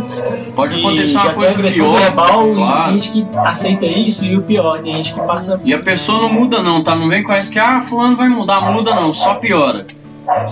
Pode 0.56 0.76
acontecer 0.76 1.16
uma 1.16 1.26
tem 1.26 1.34
coisa 1.34 1.56
agressão 1.56 1.90
pior. 1.90 2.00
verbal 2.00 2.52
e 2.52 2.54
claro. 2.54 2.84
tem 2.84 3.02
gente 3.02 3.12
que 3.12 3.28
aceita 3.40 3.86
isso 3.88 4.26
e 4.26 4.38
o 4.38 4.44
pior, 4.44 4.80
tem 4.80 4.94
gente 4.94 5.12
que 5.12 5.20
passa. 5.22 5.60
E 5.66 5.74
a 5.74 5.80
pessoa 5.80 6.22
não 6.22 6.32
muda 6.32 6.62
não, 6.62 6.84
tá? 6.84 6.96
Não 6.96 7.10
vem 7.10 7.24
com 7.24 7.34
essa 7.34 7.52
que, 7.52 7.58
ah, 7.58 7.82
fulano 7.82 8.16
vai 8.16 8.30
mudar, 8.30 8.62
muda 8.72 8.94
não, 8.94 9.12
só 9.12 9.34
piora. 9.34 9.88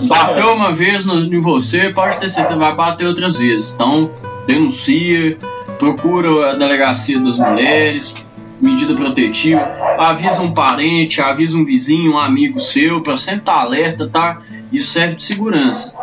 Bateu 0.08 0.52
uma 0.52 0.72
vez 0.72 1.04
no, 1.04 1.32
em 1.32 1.40
você, 1.40 1.90
pode 1.90 2.16
ter 2.16 2.28
certeza, 2.28 2.58
vai 2.58 2.74
bater 2.74 3.06
outras 3.06 3.36
vezes. 3.36 3.72
Então, 3.72 4.10
denuncia, 4.48 5.38
procura 5.78 6.50
a 6.50 6.54
delegacia 6.56 7.20
das 7.20 7.38
mulheres, 7.38 8.12
medida 8.60 8.94
protetiva, 8.94 9.60
avisa 9.98 10.42
um 10.42 10.52
parente, 10.52 11.20
avisa 11.20 11.56
um 11.56 11.64
vizinho, 11.64 12.12
um 12.12 12.18
amigo 12.18 12.60
seu, 12.60 13.02
pra 13.02 13.16
sempre 13.16 13.40
estar 13.40 13.60
alerta, 13.60 14.08
tá? 14.08 14.38
Isso 14.72 14.92
serve 14.92 15.16
de 15.16 15.22
segurança. 15.22 15.94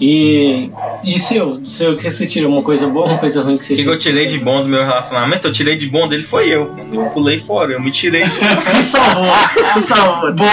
E 0.00 0.70
de 1.04 1.18
seu, 1.18 1.60
seu 1.64 1.96
que 1.96 2.10
você 2.10 2.26
tira 2.26 2.48
uma 2.48 2.62
coisa 2.62 2.88
boa, 2.88 3.06
uma 3.06 3.18
coisa 3.18 3.42
ruim 3.42 3.58
que 3.58 3.64
você 3.64 3.74
O 3.74 3.76
que, 3.76 3.82
que 3.82 3.88
eu 3.88 3.98
tirei 3.98 4.26
de 4.26 4.38
bom 4.38 4.62
do 4.62 4.68
meu 4.68 4.80
relacionamento? 4.80 5.46
Eu 5.46 5.52
tirei 5.52 5.76
de 5.76 5.88
bom 5.88 6.08
dele 6.08 6.22
foi 6.22 6.48
eu. 6.48 6.74
Eu 6.90 7.04
pulei 7.06 7.38
fora, 7.38 7.72
eu 7.72 7.80
me 7.80 7.90
tirei. 7.90 8.24
Se 8.56 8.82
salvou, 8.82 9.26
se 9.74 9.82
salvou. 9.82 10.32
Boa! 10.32 10.48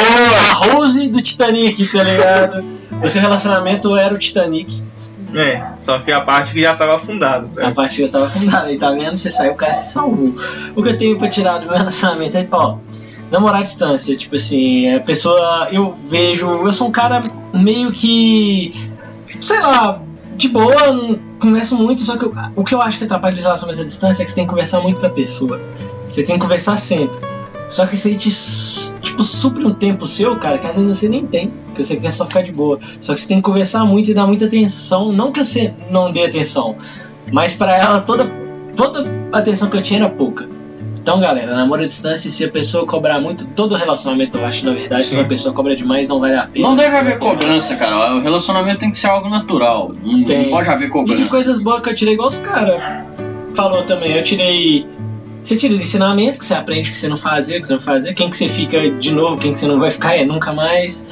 A 0.49 0.53
Rose 0.53 1.07
do 1.07 1.21
Titanic, 1.21 1.85
tá 1.87 2.03
ligado? 2.03 2.65
O 3.01 3.07
seu 3.07 3.21
relacionamento 3.21 3.95
era 3.95 4.13
o 4.13 4.17
Titanic. 4.17 4.83
É, 5.35 5.63
só 5.79 5.99
que 5.99 6.11
a 6.11 6.21
parte 6.21 6.51
que 6.53 6.61
já 6.61 6.75
tava 6.75 6.95
afundado. 6.95 7.49
A 7.61 7.71
parte 7.71 7.95
que 7.97 8.01
eu 8.03 8.09
tava 8.11 8.25
afundada 8.25 8.67
aí, 8.67 8.77
tá 8.77 8.91
vendo? 8.91 9.15
Você 9.17 9.29
saiu, 9.29 9.53
o 9.53 9.55
cara 9.55 9.73
se 9.73 9.93
salvou. 9.93 10.33
O 10.75 10.81
que 10.83 10.89
eu 10.89 10.97
tenho 10.97 11.17
pra 11.17 11.27
tirar 11.27 11.59
do 11.59 11.65
meu 11.67 11.75
relacionamento 11.77 12.37
é, 12.37 12.47
ó, 12.51 12.77
namorar 13.31 13.61
à 13.61 13.63
distância. 13.63 14.15
Tipo 14.15 14.35
assim, 14.35 14.93
a 14.93 14.99
pessoa, 14.99 15.67
eu 15.71 15.95
vejo, 16.07 16.47
eu 16.47 16.71
sou 16.73 16.87
um 16.87 16.91
cara 16.91 17.21
meio 17.53 17.91
que, 17.91 18.73
sei 19.41 19.59
lá, 19.59 20.01
de 20.35 20.47
boa, 20.49 20.93
não 20.93 21.19
converso 21.39 21.75
muito, 21.75 22.01
só 22.01 22.17
que 22.17 22.25
eu- 22.25 22.33
o 22.55 22.63
que 22.63 22.73
eu 22.73 22.81
acho 22.81 22.97
que 22.97 23.03
atrapalha 23.03 23.35
o 23.37 23.41
relacionamento 23.41 23.81
à 23.81 23.85
distância 23.85 24.21
é 24.21 24.25
que 24.25 24.31
você 24.31 24.35
tem 24.35 24.45
que 24.45 24.49
conversar 24.49 24.81
muito 24.81 24.99
com 24.99 25.05
a 25.05 25.09
pessoa. 25.09 25.59
Você 26.09 26.23
tem 26.23 26.35
que 26.35 26.41
conversar 26.41 26.77
sempre. 26.77 27.17
Só 27.69 27.85
que 27.85 27.95
isso 27.95 28.07
aí 28.07 28.15
te, 28.15 28.29
tipo, 29.01 29.23
supre 29.23 29.65
um 29.65 29.73
tempo 29.73 30.07
seu, 30.07 30.37
cara, 30.37 30.57
que 30.57 30.67
às 30.67 30.75
vezes 30.75 30.97
você 30.97 31.09
nem 31.09 31.25
tem. 31.25 31.51
Que 31.75 31.83
você 31.83 31.97
quer 31.97 32.11
só 32.11 32.25
ficar 32.25 32.41
de 32.41 32.51
boa. 32.51 32.79
Só 33.01 33.13
que 33.13 33.19
você 33.19 33.27
tem 33.27 33.37
que 33.37 33.43
conversar 33.43 33.83
muito 33.85 34.09
e 34.09 34.13
dar 34.13 34.25
muita 34.25 34.45
atenção. 34.45 35.11
Não 35.11 35.31
que 35.31 35.43
você 35.43 35.73
não 35.91 36.11
dê 36.11 36.25
atenção, 36.25 36.75
mas 37.31 37.53
pra 37.53 37.75
ela 37.77 37.99
toda, 38.01 38.25
toda 38.75 39.05
a 39.33 39.37
atenção 39.39 39.69
que 39.69 39.75
eu 39.77 39.81
tinha 39.81 39.99
era 39.99 40.09
pouca. 40.09 40.47
Então, 40.99 41.21
galera, 41.21 41.55
namoro 41.55 41.83
à 41.83 41.85
distância, 41.85 42.29
se 42.29 42.43
a 42.43 42.49
pessoa 42.51 42.85
cobrar 42.85 43.21
muito, 43.21 43.47
todo 43.47 43.75
relacionamento, 43.75 44.37
eu 44.37 44.45
acho, 44.45 44.65
na 44.65 44.73
verdade, 44.73 45.03
se 45.05 45.11
Sim. 45.11 45.19
uma 45.19 45.25
pessoa 45.25 45.53
cobra 45.53 45.73
demais, 45.73 46.05
não 46.05 46.19
vale 46.19 46.35
a 46.35 46.45
pena. 46.45 46.67
Não 46.67 46.75
deve 46.75 46.97
haver 46.97 47.17
cobrança, 47.17 47.77
cara. 47.77 48.15
O 48.15 48.19
relacionamento 48.21 48.79
tem 48.79 48.91
que 48.91 48.97
ser 48.97 49.07
algo 49.07 49.29
natural. 49.29 49.93
Não, 50.03 50.17
não 50.19 50.49
pode 50.49 50.69
haver 50.69 50.87
E 50.87 50.91
cobrança. 50.91 51.23
de 51.23 51.29
coisas 51.29 51.61
boas 51.61 51.81
que 51.81 51.89
eu 51.89 51.95
tirei 51.95 52.13
igual 52.13 52.27
os 52.27 52.37
caras. 52.39 52.81
Falou 53.53 53.83
também, 53.83 54.11
eu 54.17 54.23
tirei. 54.23 54.85
Você 55.47 55.55
tira 55.55 55.73
os 55.73 55.81
ensinamentos 55.81 56.39
que 56.39 56.45
você 56.45 56.53
aprende 56.53 56.91
que 56.91 56.97
você 56.97 57.07
não 57.07 57.15
fazia, 57.15 57.57
que 57.57 57.65
você 57.65 57.71
não 57.71 57.79
fazia, 57.79 58.13
quem 58.13 58.29
que 58.29 58.35
você 58.35 58.49
fica 58.49 58.91
de 58.91 59.13
novo, 59.13 59.37
quem 59.37 59.53
que 59.53 59.59
você 59.61 59.65
não 59.65 59.79
vai 59.79 59.89
ficar 59.89 60.13
é 60.13 60.25
nunca 60.25 60.51
mais. 60.51 61.05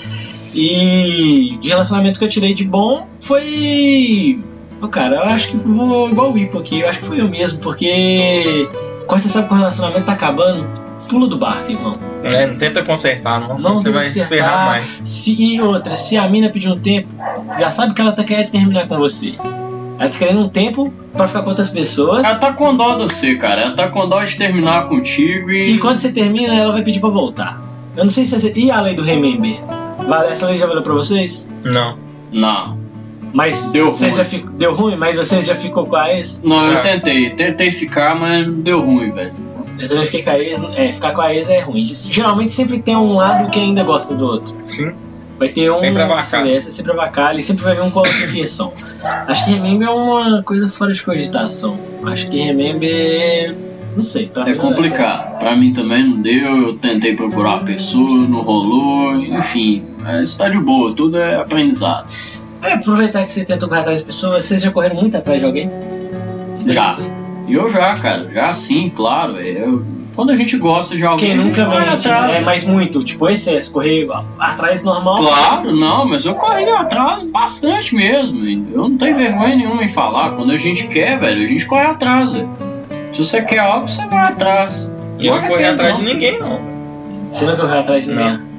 E 0.53 1.57
de 1.61 1.69
relacionamento 1.69 2.19
que 2.19 2.25
eu 2.25 2.29
tirei 2.29 2.53
de 2.53 2.65
bom 2.65 3.07
foi. 3.21 4.43
Ô, 4.81 4.89
cara, 4.89 5.15
eu 5.15 5.23
acho 5.23 5.47
que 5.47 5.55
vou 5.55 6.09
igual 6.09 6.33
o 6.33 6.37
Ipo 6.37 6.59
aqui, 6.59 6.81
eu 6.81 6.89
acho 6.89 6.99
que 6.99 7.05
foi 7.05 7.21
eu 7.21 7.29
mesmo, 7.29 7.59
porque 7.59 8.67
quando 9.07 9.21
você 9.21 9.29
sabe 9.29 9.47
que 9.47 9.53
o 9.53 9.57
relacionamento 9.57 10.05
tá 10.05 10.11
acabando, 10.11 10.67
pula 11.07 11.29
do 11.29 11.37
barco, 11.37 11.71
irmão. 11.71 11.97
É, 12.21 12.45
não 12.45 12.57
tenta 12.57 12.83
consertar, 12.83 13.39
não, 13.39 13.55
senão 13.55 13.75
Não 13.75 13.79
você 13.79 13.89
vai 13.89 14.09
se 14.09 14.25
ferrar 14.25 14.65
mais. 14.65 15.01
Se, 15.05 15.31
e 15.31 15.61
outra, 15.61 15.95
se 15.95 16.17
a 16.17 16.27
mina 16.27 16.49
pedir 16.49 16.67
um 16.67 16.77
tempo, 16.77 17.07
já 17.57 17.71
sabe 17.71 17.93
que 17.93 18.01
ela 18.01 18.11
tá 18.11 18.25
querendo 18.25 18.51
terminar 18.51 18.85
com 18.85 18.97
você. 18.97 19.31
Ela 19.97 20.09
tá 20.09 20.17
querendo 20.19 20.41
um 20.41 20.49
tempo 20.49 20.93
pra 21.13 21.27
ficar 21.27 21.41
com 21.43 21.49
outras 21.49 21.69
pessoas. 21.69 22.23
Ela 22.23 22.35
tá 22.35 22.51
com 22.53 22.75
dó 22.75 22.95
de 22.95 23.03
você, 23.03 23.35
cara. 23.35 23.61
Ela 23.61 23.75
tá 23.75 23.87
com 23.87 24.07
dó 24.07 24.23
de 24.23 24.35
terminar 24.37 24.87
contigo 24.87 25.49
e. 25.51 25.71
E 25.73 25.77
quando 25.77 25.97
você 25.97 26.11
termina, 26.11 26.53
ela 26.53 26.71
vai 26.73 26.81
pedir 26.83 26.99
pra 26.99 27.09
voltar. 27.09 27.61
Eu 27.95 28.03
não 28.03 28.11
sei 28.11 28.25
se 28.25 28.37
você. 28.39 28.51
E 28.55 28.69
a 28.71 28.81
lei 28.81 28.95
do 28.95 29.01
Remember? 29.03 29.57
Vale, 30.07 30.27
essa 30.31 30.45
lei 30.47 30.57
já 30.57 30.65
valeu 30.67 30.83
pra 30.83 30.93
vocês? 30.93 31.47
Não. 31.63 31.97
Não. 32.31 32.77
Mas 33.33 33.65
Deu 33.71 33.89
você 33.91 34.05
ruim. 34.05 34.15
já 34.15 34.25
fico- 34.25 34.49
deu 34.51 34.73
ruim, 34.73 34.95
mas 34.95 35.17
você 35.17 35.41
já 35.41 35.55
ficou 35.55 35.85
com 35.85 35.95
a 35.95 36.13
ex? 36.13 36.41
Não, 36.43 36.71
eu 36.71 36.81
tentei. 36.81 37.29
Tentei 37.31 37.71
ficar, 37.71 38.15
mas 38.15 38.47
deu 38.47 38.81
ruim, 38.81 39.11
velho. 39.11 39.33
Eu 39.77 39.89
também 39.89 40.05
fiquei 40.05 40.23
com 40.23 40.29
a 40.29 40.39
ex. 40.39 40.63
É, 40.75 40.89
ficar 40.89 41.11
com 41.11 41.21
a 41.21 41.33
ex 41.33 41.49
é 41.49 41.59
ruim. 41.59 41.85
Geralmente 41.85 42.53
sempre 42.53 42.79
tem 42.79 42.95
um 42.95 43.15
lado 43.15 43.49
que 43.49 43.59
ainda 43.59 43.83
gosta 43.83 44.13
do 44.13 44.25
outro. 44.25 44.55
Sim. 44.69 44.93
Vai 45.37 45.49
ter 45.49 45.69
um. 45.71 45.75
Sempre 45.75 46.01
avacalha. 46.01 46.49
É, 46.49 46.59
sempre 46.61 46.91
avacalha 46.91 47.39
e 47.39 47.43
sempre 47.43 47.63
vai 47.63 47.75
vir 47.75 47.81
um 47.81 47.87
a 47.87 47.97
outra 47.97 48.25
intenção. 48.25 48.71
Acho 49.27 49.45
que 49.45 49.51
Remember 49.51 49.87
é 49.87 49.91
uma 49.91 50.43
coisa 50.43 50.69
fora 50.69 50.93
de 50.93 51.03
cogitação. 51.03 51.77
Acho 52.05 52.29
que 52.29 52.37
Remember. 52.39 53.55
Não 53.95 54.03
sei, 54.03 54.27
pra 54.27 54.43
É 54.43 54.45
mim 54.47 54.51
certo. 54.53 54.61
complicado. 54.67 55.39
Pra 55.39 55.55
mim 55.55 55.71
também 55.73 56.03
não 56.07 56.21
deu. 56.21 56.67
Eu 56.67 56.73
tentei 56.77 57.15
procurar 57.15 57.55
a 57.55 57.59
pessoa, 57.59 58.27
não 58.27 58.41
rolou. 58.41 59.15
Enfim, 59.15 59.83
mas 60.01 60.35
tá 60.35 60.49
de 60.49 60.59
boa. 60.59 60.93
Tudo 60.93 61.17
é 61.17 61.35
aprendizado. 61.35 62.07
É, 62.61 62.73
aproveitar 62.73 63.23
que 63.25 63.31
você 63.31 63.45
tentou 63.45 63.69
correr 63.69 63.81
atrás 63.81 63.99
das 63.99 64.05
pessoas, 64.05 64.43
vocês 64.45 64.61
já 64.61 64.71
correram 64.71 64.95
muito 64.95 65.15
atrás 65.15 65.39
de 65.39 65.45
alguém? 65.45 65.69
Já. 66.67 66.97
E 67.47 67.53
eu 67.53 67.69
já, 67.69 67.93
cara. 67.93 68.29
Já 68.33 68.53
sim, 68.53 68.89
claro. 68.89 69.37
Eu, 69.39 69.85
quando 70.15 70.31
a 70.31 70.35
gente 70.37 70.57
gosta 70.57 70.95
de 70.95 71.05
alguém, 71.05 71.35
Quem 71.35 71.37
nunca 71.45 71.65
vai 71.65 71.89
mente, 71.89 72.07
atrás. 72.07 72.35
é 72.37 72.39
mais 72.41 72.63
muito, 72.65 73.03
tipo 73.03 73.27
excesso, 73.29 73.71
correr 73.71 74.07
atrás 74.39 74.81
normal. 74.83 75.17
Claro, 75.17 75.75
não, 75.75 76.07
mas 76.07 76.25
eu 76.25 76.35
corri 76.35 76.69
atrás 76.69 77.23
bastante 77.23 77.93
mesmo. 77.93 78.43
Eu 78.45 78.89
não 78.89 78.97
tenho 78.97 79.15
vergonha 79.17 79.55
nenhuma 79.55 79.83
em 79.83 79.89
falar. 79.89 80.31
Quando 80.31 80.51
a 80.51 80.57
gente 80.57 80.87
quer, 80.87 81.19
velho, 81.19 81.43
a 81.43 81.47
gente 81.47 81.65
corre 81.65 81.85
atrás, 81.85 82.31
velho. 82.31 82.49
Se 83.11 83.23
você 83.23 83.41
quer 83.41 83.59
algo, 83.59 83.87
você 83.87 84.05
vai 84.07 84.23
atrás. 84.27 84.93
Eu 85.19 85.35
não 85.35 85.47
corri 85.47 85.63
atrás 85.65 85.93
não. 85.97 86.05
de 86.05 86.13
ninguém, 86.13 86.39
não. 86.39 86.59
Você 87.31 87.45
nunca 87.45 87.57
correu 87.61 87.79
atrás 87.79 88.03
de 88.03 88.11
ninguém? 88.11 88.25
Não. 88.37 88.55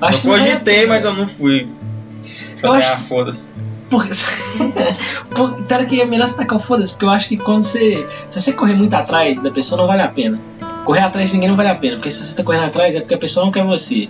Acho 0.00 0.26
eu 0.26 0.30
não 0.30 0.34
a 0.36 0.38
cogitei, 0.44 0.86
mas 0.86 1.04
eu 1.04 1.12
não 1.14 1.28
fui. 1.28 1.68
Eu 2.52 2.58
Falei, 2.58 2.80
acho- 2.80 2.92
ah, 2.92 2.96
foda-se. 2.96 3.52
Porque... 3.90 4.10
Por- 5.34 5.60
que 5.88 6.00
é 6.00 6.04
melhor 6.06 6.28
você 6.28 6.36
tacar 6.36 6.58
o 6.58 6.60
foda-se, 6.60 6.92
porque 6.92 7.04
eu 7.04 7.10
acho 7.10 7.28
que 7.28 7.36
quando 7.36 7.64
você. 7.64 8.06
Se 8.28 8.40
você 8.40 8.52
correr 8.52 8.74
muito 8.74 8.94
atrás 8.94 9.40
da 9.42 9.50
pessoa, 9.50 9.80
não 9.80 9.86
vale 9.88 10.02
a 10.02 10.08
pena. 10.08 10.38
Correr 10.84 11.00
atrás 11.02 11.28
de 11.28 11.34
ninguém 11.34 11.48
não 11.48 11.56
vale 11.56 11.68
a 11.68 11.74
pena, 11.74 11.96
porque 11.96 12.10
se 12.10 12.24
você 12.24 12.34
tá 12.36 12.42
correndo 12.42 12.64
atrás 12.64 12.94
é 12.94 13.00
porque 13.00 13.14
a 13.14 13.18
pessoa 13.18 13.44
não 13.44 13.52
quer 13.52 13.64
você. 13.64 14.08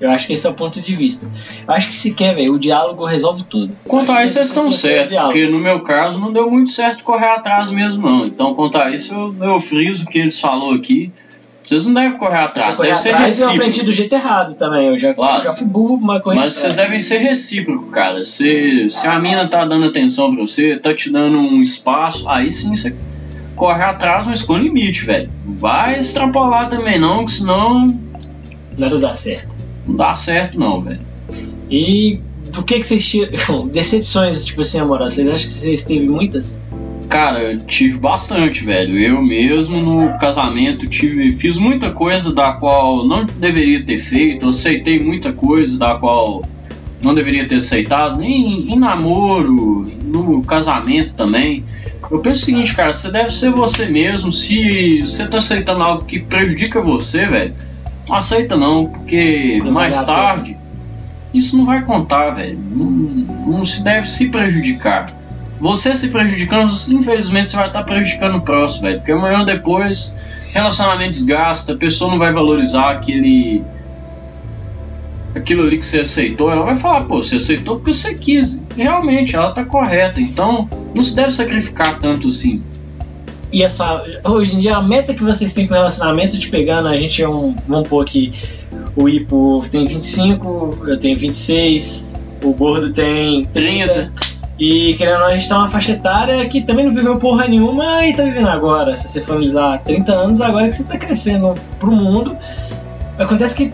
Eu 0.00 0.10
acho 0.10 0.26
que 0.26 0.32
esse 0.32 0.44
é 0.46 0.50
o 0.50 0.54
ponto 0.54 0.80
de 0.80 0.96
vista. 0.96 1.26
Eu 1.66 1.72
acho 1.74 1.88
que 1.88 1.94
se 1.94 2.12
quer, 2.12 2.34
velho, 2.34 2.54
o 2.54 2.58
diálogo 2.58 3.04
resolve 3.04 3.44
tudo. 3.44 3.72
Quanto 3.84 4.10
a 4.10 4.24
isso, 4.24 4.34
vocês 4.34 4.48
estão 4.48 4.70
certos, 4.72 5.16
porque 5.16 5.46
no 5.46 5.60
meu 5.60 5.80
caso 5.80 6.18
não 6.18 6.32
deu 6.32 6.50
muito 6.50 6.70
certo 6.70 7.04
correr 7.04 7.26
atrás 7.28 7.70
mesmo, 7.70 8.08
não. 8.10 8.26
Então, 8.26 8.52
quanto 8.54 8.78
a 8.78 8.90
isso, 8.90 9.14
eu, 9.14 9.34
eu 9.40 9.60
friso 9.60 10.02
o 10.04 10.06
que 10.08 10.18
eles 10.18 10.40
falou 10.40 10.74
aqui. 10.74 11.12
Vocês 11.62 11.86
não 11.86 11.94
devem 11.94 12.18
correr 12.18 12.38
atrás, 12.38 12.76
correr 12.76 12.88
deve 12.88 13.00
ser 13.00 13.10
atrás, 13.14 13.38
eu 13.38 13.44
aprendi 13.46 13.64
recíproco. 13.66 13.86
do 13.86 13.94
jeito 13.94 14.12
errado 14.12 14.54
também. 14.56 14.88
Eu 14.88 14.98
já, 14.98 15.14
Claro. 15.14 15.44
já 15.44 15.54
fui 15.54 15.66
burro, 15.66 15.96
mas 16.00 16.20
corri 16.20 16.34
Mas 16.36 16.54
vocês 16.54 16.72
atrás. 16.72 16.88
devem 16.88 17.00
ser 17.00 17.18
recíproco, 17.18 17.84
cara. 17.86 18.24
Se, 18.24 18.88
se 18.90 19.06
a 19.06 19.16
mina 19.20 19.46
tá 19.46 19.64
dando 19.64 19.86
atenção 19.86 20.34
pra 20.34 20.44
você, 20.44 20.74
tá 20.76 20.92
te 20.92 21.10
dando 21.12 21.38
um 21.38 21.62
espaço, 21.62 22.28
aí 22.28 22.50
sim 22.50 22.74
você 22.74 22.92
corre 23.56 23.82
atrás, 23.82 24.26
mas 24.26 24.42
com 24.42 24.56
limite, 24.56 25.04
velho. 25.04 25.30
Não 25.44 25.54
vai 25.54 25.98
extrapolar 25.98 26.68
também 26.68 26.98
não, 26.98 27.24
que 27.24 27.30
senão 27.32 27.98
Nada 28.76 28.98
dá 28.98 29.14
certo. 29.14 29.48
não 29.86 29.96
dá 29.96 30.14
certo 30.14 30.58
não, 30.58 30.82
velho. 30.82 31.00
E 31.70 32.20
do 32.52 32.62
que, 32.62 32.78
que 32.80 32.86
vocês 32.86 33.06
tiram? 33.06 33.66
Decepções, 33.72 34.44
tipo 34.44 34.60
assim, 34.60 34.78
amorosas. 34.78 35.14
Vocês 35.14 35.28
acham 35.28 35.48
que 35.48 35.54
vocês 35.54 35.84
teve 35.84 36.06
muitas? 36.06 36.60
Cara, 37.08 37.40
eu 37.42 37.58
tive 37.60 37.98
bastante, 37.98 38.64
velho. 38.64 38.96
Eu 38.96 39.22
mesmo 39.22 39.80
no 39.80 40.18
casamento 40.18 40.86
tive, 40.86 41.30
fiz 41.32 41.58
muita 41.58 41.90
coisa 41.90 42.32
da 42.32 42.52
qual 42.52 43.06
não 43.06 43.24
deveria 43.24 43.82
ter 43.82 43.98
feito, 43.98 44.48
aceitei 44.48 44.98
muita 44.98 45.32
coisa 45.32 45.78
da 45.78 45.94
qual 45.96 46.42
não 47.02 47.14
deveria 47.14 47.46
ter 47.46 47.56
aceitado, 47.56 48.22
em 48.22 48.76
namoro, 48.76 49.86
no 50.04 50.42
casamento 50.42 51.14
também. 51.14 51.64
Eu 52.12 52.20
penso 52.20 52.42
o 52.42 52.44
seguinte, 52.44 52.74
cara, 52.76 52.92
você 52.92 53.10
deve 53.10 53.30
ser 53.30 53.50
você 53.50 53.86
mesmo. 53.86 54.30
Se 54.30 55.00
você 55.00 55.26
tá 55.26 55.38
aceitando 55.38 55.82
algo 55.82 56.04
que 56.04 56.20
prejudica 56.20 56.80
você, 56.80 57.26
velho, 57.26 57.54
não 58.08 58.16
aceita 58.16 58.54
não, 58.54 58.86
porque 58.86 59.60
Não 59.64 59.72
mais 59.72 60.00
tarde 60.04 60.58
isso 61.32 61.56
não 61.56 61.64
vai 61.64 61.82
contar, 61.82 62.30
velho. 62.30 62.58
Não, 62.58 62.86
não 63.46 63.64
se 63.64 63.82
deve 63.82 64.08
se 64.08 64.28
prejudicar. 64.28 65.06
Você 65.60 65.94
se 65.94 66.08
prejudicando, 66.08 66.72
infelizmente 66.90 67.48
você 67.48 67.56
vai 67.56 67.68
estar 67.68 67.82
prejudicando 67.84 68.36
o 68.36 68.40
próximo, 68.40 68.82
velho. 68.82 68.98
Porque 68.98 69.12
amanhã 69.12 69.40
ou 69.40 69.44
depois, 69.44 70.12
relacionamento 70.52 71.10
desgasta, 71.10 71.72
a 71.72 71.76
pessoa 71.76 72.10
não 72.10 72.18
vai 72.18 72.32
valorizar 72.32 72.90
aquele. 72.90 73.62
Aquilo 75.34 75.62
ali 75.62 75.78
que 75.78 75.86
você 75.86 76.00
aceitou. 76.00 76.50
Ela 76.50 76.64
vai 76.64 76.76
falar, 76.76 77.04
pô, 77.04 77.22
você 77.22 77.36
aceitou 77.36 77.76
porque 77.76 77.92
você 77.92 78.14
quis. 78.14 78.60
Realmente, 78.76 79.36
ela 79.36 79.50
tá 79.50 79.64
correta. 79.64 80.20
Então, 80.20 80.68
não 80.94 81.02
se 81.02 81.14
deve 81.14 81.30
sacrificar 81.30 81.98
tanto 81.98 82.28
assim. 82.28 82.62
E 83.52 83.62
essa. 83.62 84.02
Hoje 84.24 84.56
em 84.56 84.60
dia, 84.60 84.76
a 84.76 84.82
meta 84.82 85.12
que 85.12 85.22
vocês 85.22 85.52
têm 85.52 85.66
com 85.66 85.74
o 85.74 85.76
relacionamento 85.76 86.38
de 86.38 86.48
pegando, 86.48 86.88
a 86.88 86.96
gente 86.96 87.22
é 87.22 87.28
um. 87.28 87.54
Vamos 87.68 87.88
pôr 87.88 88.02
aqui. 88.02 88.32
O 88.96 89.08
Ipo 89.08 89.64
tem 89.70 89.86
25, 89.86 90.84
eu 90.86 90.98
tenho 90.98 91.18
26, 91.18 92.08
o 92.42 92.52
Gordo 92.52 92.90
tem 92.90 93.44
30. 93.46 94.12
E 94.58 94.94
querendo 94.94 95.14
ou 95.14 95.20
não, 95.20 95.26
a 95.28 95.34
gente 95.34 95.48
tá 95.48 95.58
uma 95.58 95.68
faixa 95.68 95.92
etária 95.92 96.46
que 96.46 96.62
também 96.62 96.84
não 96.84 96.94
viveu 96.94 97.18
porra 97.18 97.48
nenhuma 97.48 98.06
e 98.06 98.14
tá 98.14 98.22
vivendo 98.22 98.48
agora. 98.48 98.96
Se 98.96 99.08
você 99.08 99.20
for 99.20 99.32
analisar 99.32 99.78
30 99.82 100.12
anos, 100.12 100.40
agora 100.40 100.68
que 100.68 100.74
você 100.74 100.84
tá 100.84 100.96
crescendo 100.96 101.54
pro 101.78 101.90
mundo. 101.90 102.36
Acontece 103.18 103.54
que. 103.54 103.72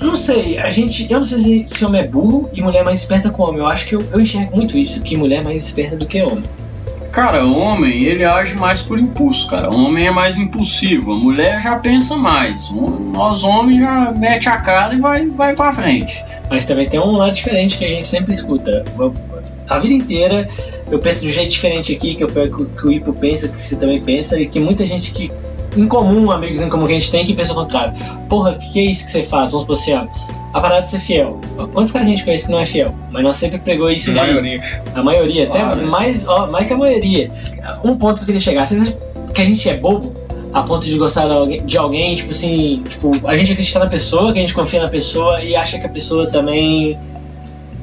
Não 0.00 0.16
sei, 0.16 0.58
a 0.58 0.70
gente. 0.70 1.10
Eu 1.10 1.18
não 1.18 1.26
sei 1.26 1.38
se, 1.38 1.64
se 1.68 1.84
homem 1.84 2.00
é 2.00 2.06
burro 2.06 2.48
e 2.52 2.62
mulher 2.62 2.80
é 2.80 2.84
mais 2.84 3.00
esperta 3.00 3.30
que 3.30 3.40
homem. 3.40 3.58
Eu 3.58 3.66
acho 3.66 3.86
que 3.86 3.94
eu, 3.94 4.04
eu 4.12 4.20
enxergo 4.20 4.56
muito 4.56 4.76
isso, 4.78 5.00
que 5.02 5.16
mulher 5.16 5.40
é 5.40 5.42
mais 5.42 5.62
esperta 5.62 5.96
do 5.96 6.06
que 6.06 6.22
homem. 6.22 6.44
Cara, 7.12 7.44
o 7.44 7.58
homem, 7.58 8.04
ele 8.04 8.24
age 8.24 8.54
mais 8.54 8.80
por 8.80 8.98
impulso, 8.98 9.48
cara. 9.48 9.68
O 9.68 9.84
homem 9.84 10.06
é 10.06 10.10
mais 10.12 10.36
impulsivo, 10.36 11.12
a 11.12 11.16
mulher 11.16 11.60
já 11.60 11.76
pensa 11.76 12.16
mais. 12.16 12.70
Nós 12.70 13.42
homens 13.42 13.80
já 13.80 14.12
mete 14.12 14.48
a 14.48 14.56
cara 14.58 14.94
e 14.94 15.00
vai, 15.00 15.26
vai 15.26 15.54
pra 15.56 15.72
frente. 15.72 16.24
Mas 16.48 16.64
também 16.64 16.88
tem 16.88 17.00
um 17.00 17.16
lado 17.16 17.32
diferente 17.32 17.76
que 17.76 17.84
a 17.84 17.88
gente 17.88 18.08
sempre 18.08 18.32
escuta. 18.32 18.84
a 19.68 19.78
vida 19.80 19.94
inteira 19.94 20.48
eu 20.88 20.98
penso 20.98 21.22
de 21.22 21.28
um 21.28 21.30
jeito 21.30 21.50
diferente 21.50 21.92
aqui, 21.92 22.14
que, 22.14 22.24
eu, 22.24 22.28
que 22.28 22.86
o 22.86 22.92
Ipo 22.92 23.12
pensa, 23.12 23.48
que 23.48 23.60
você 23.60 23.76
também 23.76 24.00
pensa, 24.00 24.40
e 24.40 24.46
que 24.46 24.60
muita 24.60 24.86
gente 24.86 25.12
que. 25.12 25.32
Em 25.76 25.86
comum, 25.86 26.30
amigos 26.30 26.60
em 26.60 26.68
comum 26.68 26.86
que 26.86 26.92
a 26.94 26.98
gente 26.98 27.10
tem, 27.10 27.24
que 27.24 27.34
pensa 27.34 27.52
o 27.52 27.54
contrário. 27.54 27.94
Porra, 28.28 28.52
o 28.52 28.58
que, 28.58 28.78
é 28.80 28.82
isso 28.82 29.04
que 29.04 29.10
você 29.10 29.22
faz? 29.22 29.52
Vamos 29.52 29.66
por 29.66 29.74
assim, 29.74 29.92
ó. 29.94 30.04
A 30.52 30.60
parada 30.60 30.82
de 30.82 30.90
ser 30.90 30.98
fiel. 30.98 31.38
Quantos 31.72 31.92
caras 31.92 32.08
a 32.08 32.10
gente 32.10 32.24
conhece 32.24 32.46
que 32.46 32.50
não 32.50 32.58
é 32.58 32.66
fiel? 32.66 32.92
Mas 33.12 33.22
nós 33.22 33.36
sempre 33.36 33.60
pregou 33.60 33.88
isso 33.88 34.10
A 34.10 34.14
daí. 34.14 34.26
maioria. 34.26 34.60
A 34.94 35.02
maioria, 35.02 35.44
até 35.46 35.74
mais, 35.86 36.26
ó, 36.26 36.48
mais 36.48 36.66
que 36.66 36.72
a 36.72 36.76
maioria. 36.76 37.30
Um 37.84 37.94
ponto 37.96 38.16
que 38.16 38.22
eu 38.22 38.26
queria 38.26 38.40
chegar, 38.40 38.66
vocês 38.66 38.96
que 39.32 39.40
a 39.40 39.44
gente 39.44 39.68
é 39.68 39.76
bobo 39.76 40.12
a 40.52 40.62
ponto 40.62 40.84
de 40.84 40.98
gostar 40.98 41.28
de 41.64 41.78
alguém, 41.78 42.16
tipo 42.16 42.32
assim, 42.32 42.82
tipo, 42.88 43.12
a 43.24 43.36
gente 43.36 43.52
acredita 43.52 43.78
na 43.78 43.86
pessoa, 43.86 44.32
que 44.32 44.38
a 44.40 44.42
gente 44.42 44.52
confia 44.54 44.82
na 44.82 44.88
pessoa 44.88 45.40
e 45.40 45.54
acha 45.54 45.78
que 45.78 45.86
a 45.86 45.88
pessoa 45.88 46.26
também 46.26 46.98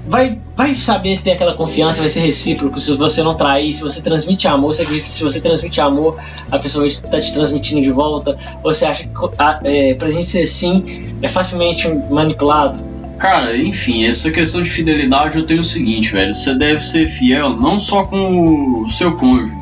vai, 0.06 0.38
vai 0.58 0.74
saber 0.74 1.22
ter 1.22 1.34
aquela 1.34 1.54
confiança, 1.54 2.00
vai 2.00 2.10
ser 2.10 2.22
recíproco 2.22 2.80
se 2.82 2.92
você 2.96 3.22
não 3.22 3.36
trair, 3.36 3.72
se 3.72 3.84
você 3.84 4.02
transmite 4.02 4.48
amor, 4.48 4.76
você 4.76 4.82
acredita 4.82 5.08
que 5.08 5.14
se 5.14 5.24
você 5.24 5.40
transmite 5.40 5.80
amor, 5.80 6.18
a 6.52 6.58
pessoa 6.58 6.88
estar 6.88 7.22
te 7.22 7.32
transmitindo 7.32 7.80
de 7.80 7.92
volta, 7.92 8.36
você 8.64 8.86
acha 8.86 9.04
que 9.04 9.10
a, 9.38 9.60
é, 9.64 9.94
pra 9.94 10.10
gente 10.10 10.28
ser 10.28 10.42
assim 10.42 11.06
é 11.22 11.30
facilmente 11.30 11.88
manipulado? 12.10 12.84
Cara, 13.20 13.56
enfim, 13.56 14.06
essa 14.06 14.32
questão 14.32 14.64
de 14.64 14.70
fidelidade 14.70 15.38
eu 15.38 15.46
tenho 15.46 15.62
o 15.62 15.64
seguinte, 15.64 16.12
velho. 16.12 16.34
Você 16.34 16.56
deve 16.56 16.84
ser 16.84 17.08
fiel 17.08 17.52
não 17.52 17.80
só 17.80 18.04
com 18.04 18.84
o 18.84 18.90
seu 18.90 19.16
cônjuge. 19.16 19.56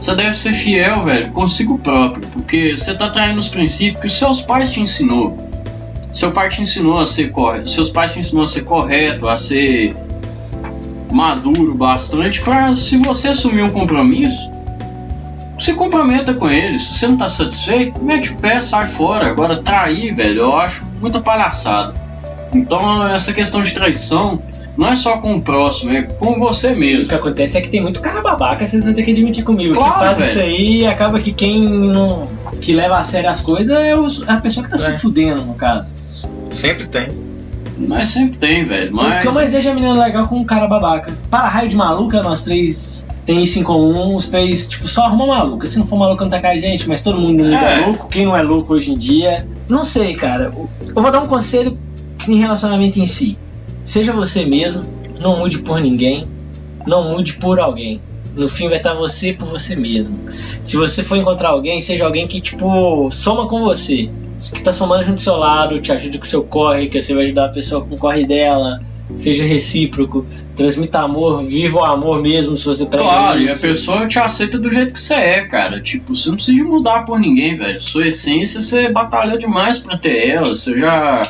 Você 0.00 0.14
deve 0.16 0.36
ser 0.36 0.52
fiel, 0.52 1.02
velho, 1.02 1.30
consigo 1.30 1.78
próprio. 1.78 2.26
Porque 2.28 2.76
você 2.76 2.94
tá 2.94 3.08
traindo 3.08 3.38
os 3.38 3.48
princípios 3.48 4.00
que 4.00 4.06
os 4.06 4.12
seus 4.12 4.40
pais 4.40 4.72
te 4.72 4.80
ensinou. 4.80 5.36
Seu 6.12 6.30
pai 6.30 6.48
te 6.48 6.62
ensinou 6.62 7.00
a 7.00 7.06
ser 7.06 7.30
correto. 7.30 7.68
Seus 7.70 7.90
pais 7.90 8.12
te 8.12 8.20
ensinou 8.20 8.44
a 8.44 8.46
ser 8.46 8.62
correto, 8.62 9.28
a 9.28 9.36
ser 9.36 9.96
maduro 11.14 11.74
bastante 11.74 12.40
pra 12.42 12.74
se 12.74 12.96
você 12.96 13.28
assumir 13.28 13.62
um 13.62 13.70
compromisso, 13.70 14.50
se 15.58 15.72
comprometa 15.74 16.34
com 16.34 16.50
eles. 16.50 16.82
Se 16.82 16.98
você 16.98 17.06
não 17.08 17.16
tá 17.16 17.28
satisfeito, 17.28 18.02
mete 18.02 18.32
o 18.32 18.36
pé, 18.36 18.60
sai 18.60 18.86
fora. 18.86 19.26
Agora 19.28 19.56
trair, 19.62 20.12
velho, 20.14 20.40
eu 20.40 20.56
acho 20.56 20.84
muita 21.00 21.20
palhaçada. 21.20 21.94
Então 22.52 23.06
essa 23.08 23.32
questão 23.32 23.62
de 23.62 23.72
traição 23.72 24.42
não 24.76 24.88
é 24.88 24.96
só 24.96 25.18
com 25.18 25.36
o 25.36 25.40
próximo, 25.40 25.92
é 25.92 26.02
com 26.02 26.36
você 26.38 26.72
O 26.72 26.76
mesmo. 26.76 27.08
que 27.08 27.14
acontece 27.14 27.56
é 27.56 27.60
que 27.60 27.68
tem 27.68 27.80
muito 27.80 28.00
cara 28.00 28.20
babaca, 28.20 28.66
vocês 28.66 28.84
vão 28.84 28.92
ter 28.92 29.04
que 29.04 29.12
admitir 29.12 29.44
comigo. 29.44 29.74
Claro, 29.74 29.92
que 29.92 29.98
faz 30.00 30.18
velho. 30.18 30.28
isso 30.30 30.38
aí 30.40 30.76
e 30.82 30.86
acaba 30.86 31.20
que 31.20 31.32
quem 31.32 31.60
não. 31.64 32.28
que 32.60 32.72
leva 32.72 32.96
a 32.98 33.04
sério 33.04 33.30
as 33.30 33.40
coisas 33.40 33.72
é 33.76 33.92
a 34.26 34.36
pessoa 34.38 34.64
que 34.64 34.70
tá 34.70 34.76
É. 34.76 34.78
se 34.80 34.98
fudendo, 34.98 35.44
no 35.44 35.54
caso. 35.54 35.92
Sempre 36.52 36.86
tem. 36.86 37.08
Mas 37.76 38.08
sempre 38.08 38.38
tem, 38.38 38.64
velho. 38.64 38.94
O 38.94 38.98
que 38.98 39.26
eu 39.26 39.32
Mas 39.32 39.34
mais 39.34 39.52
vejo 39.52 39.68
é 39.68 39.74
menina 39.74 40.04
legal 40.04 40.28
com 40.28 40.36
um 40.36 40.44
cara 40.44 40.66
babaca. 40.66 41.16
Para 41.30 41.48
raio 41.48 41.68
de 41.68 41.76
maluca, 41.76 42.22
nós 42.22 42.42
três 42.42 43.06
tem 43.26 43.42
isso 43.42 43.58
em 43.58 43.62
comum, 43.62 44.16
os 44.16 44.28
três, 44.28 44.68
tipo, 44.68 44.86
só 44.86 45.02
arruma 45.02 45.26
maluca. 45.26 45.66
Se 45.66 45.78
não 45.78 45.86
for 45.86 45.96
maluca, 45.96 46.24
não 46.24 46.30
tá 46.30 46.40
com 46.40 46.46
a 46.46 46.56
gente, 46.56 46.86
mas 46.86 47.00
todo 47.00 47.18
mundo 47.18 47.46
é. 47.46 47.82
É. 47.82 47.86
louco. 47.86 48.08
Quem 48.08 48.26
não 48.26 48.36
é 48.36 48.42
louco 48.42 48.74
hoje 48.74 48.92
em 48.92 48.98
dia. 48.98 49.46
Não 49.68 49.84
sei, 49.84 50.14
cara. 50.14 50.52
Eu 50.54 51.02
vou 51.02 51.10
dar 51.10 51.20
um 51.20 51.26
conselho 51.26 51.78
em 52.28 52.36
relacionamento 52.36 52.98
em 52.98 53.06
si. 53.06 53.38
Seja 53.84 54.12
você 54.12 54.44
mesmo, 54.44 54.84
não 55.18 55.38
mude 55.38 55.58
por 55.58 55.80
ninguém, 55.80 56.28
não 56.86 57.10
mude 57.10 57.34
por 57.34 57.58
alguém. 57.58 58.00
No 58.34 58.48
fim 58.48 58.68
vai 58.68 58.78
estar 58.78 58.94
você 58.94 59.32
por 59.32 59.46
você 59.46 59.76
mesmo. 59.76 60.18
Se 60.62 60.76
você 60.76 61.02
for 61.02 61.16
encontrar 61.16 61.50
alguém, 61.50 61.80
seja 61.80 62.04
alguém 62.04 62.26
que, 62.26 62.40
tipo, 62.40 63.08
soma 63.10 63.46
com 63.46 63.60
você. 63.60 64.10
Que 64.52 64.62
tá 64.62 64.72
somando 64.72 65.02
junto 65.04 65.14
do 65.14 65.20
seu 65.20 65.36
lado, 65.36 65.80
te 65.80 65.92
ajuda 65.92 66.18
com 66.18 66.24
seu 66.24 66.42
corre, 66.42 66.88
que 66.88 67.00
você 67.00 67.14
vai 67.14 67.24
ajudar 67.24 67.46
a 67.46 67.48
pessoa 67.50 67.84
com 67.84 67.94
o 67.94 67.98
corre 67.98 68.26
dela. 68.26 68.80
Seja 69.16 69.44
recíproco, 69.44 70.24
transmita 70.56 71.00
amor, 71.00 71.44
viva 71.44 71.78
o 71.80 71.84
amor 71.84 72.22
mesmo 72.22 72.56
se 72.56 72.64
você 72.64 72.86
prega 72.86 73.04
Claro, 73.04 73.38
e 73.40 73.48
a 73.48 73.52
isso. 73.52 73.60
pessoa 73.60 74.06
te 74.06 74.18
aceita 74.18 74.58
do 74.58 74.70
jeito 74.72 74.94
que 74.94 75.00
você 75.00 75.14
é, 75.14 75.44
cara. 75.44 75.78
Tipo, 75.80 76.16
você 76.16 76.30
não 76.30 76.36
precisa 76.36 76.64
mudar 76.64 77.04
por 77.04 77.20
ninguém, 77.20 77.54
velho. 77.54 77.78
Sua 77.80 78.08
essência, 78.08 78.62
você 78.62 78.88
batalhou 78.88 79.36
demais 79.36 79.78
pra 79.78 79.98
ter 79.98 80.26
ela. 80.28 80.46
Você 80.46 80.78
já 80.78 81.20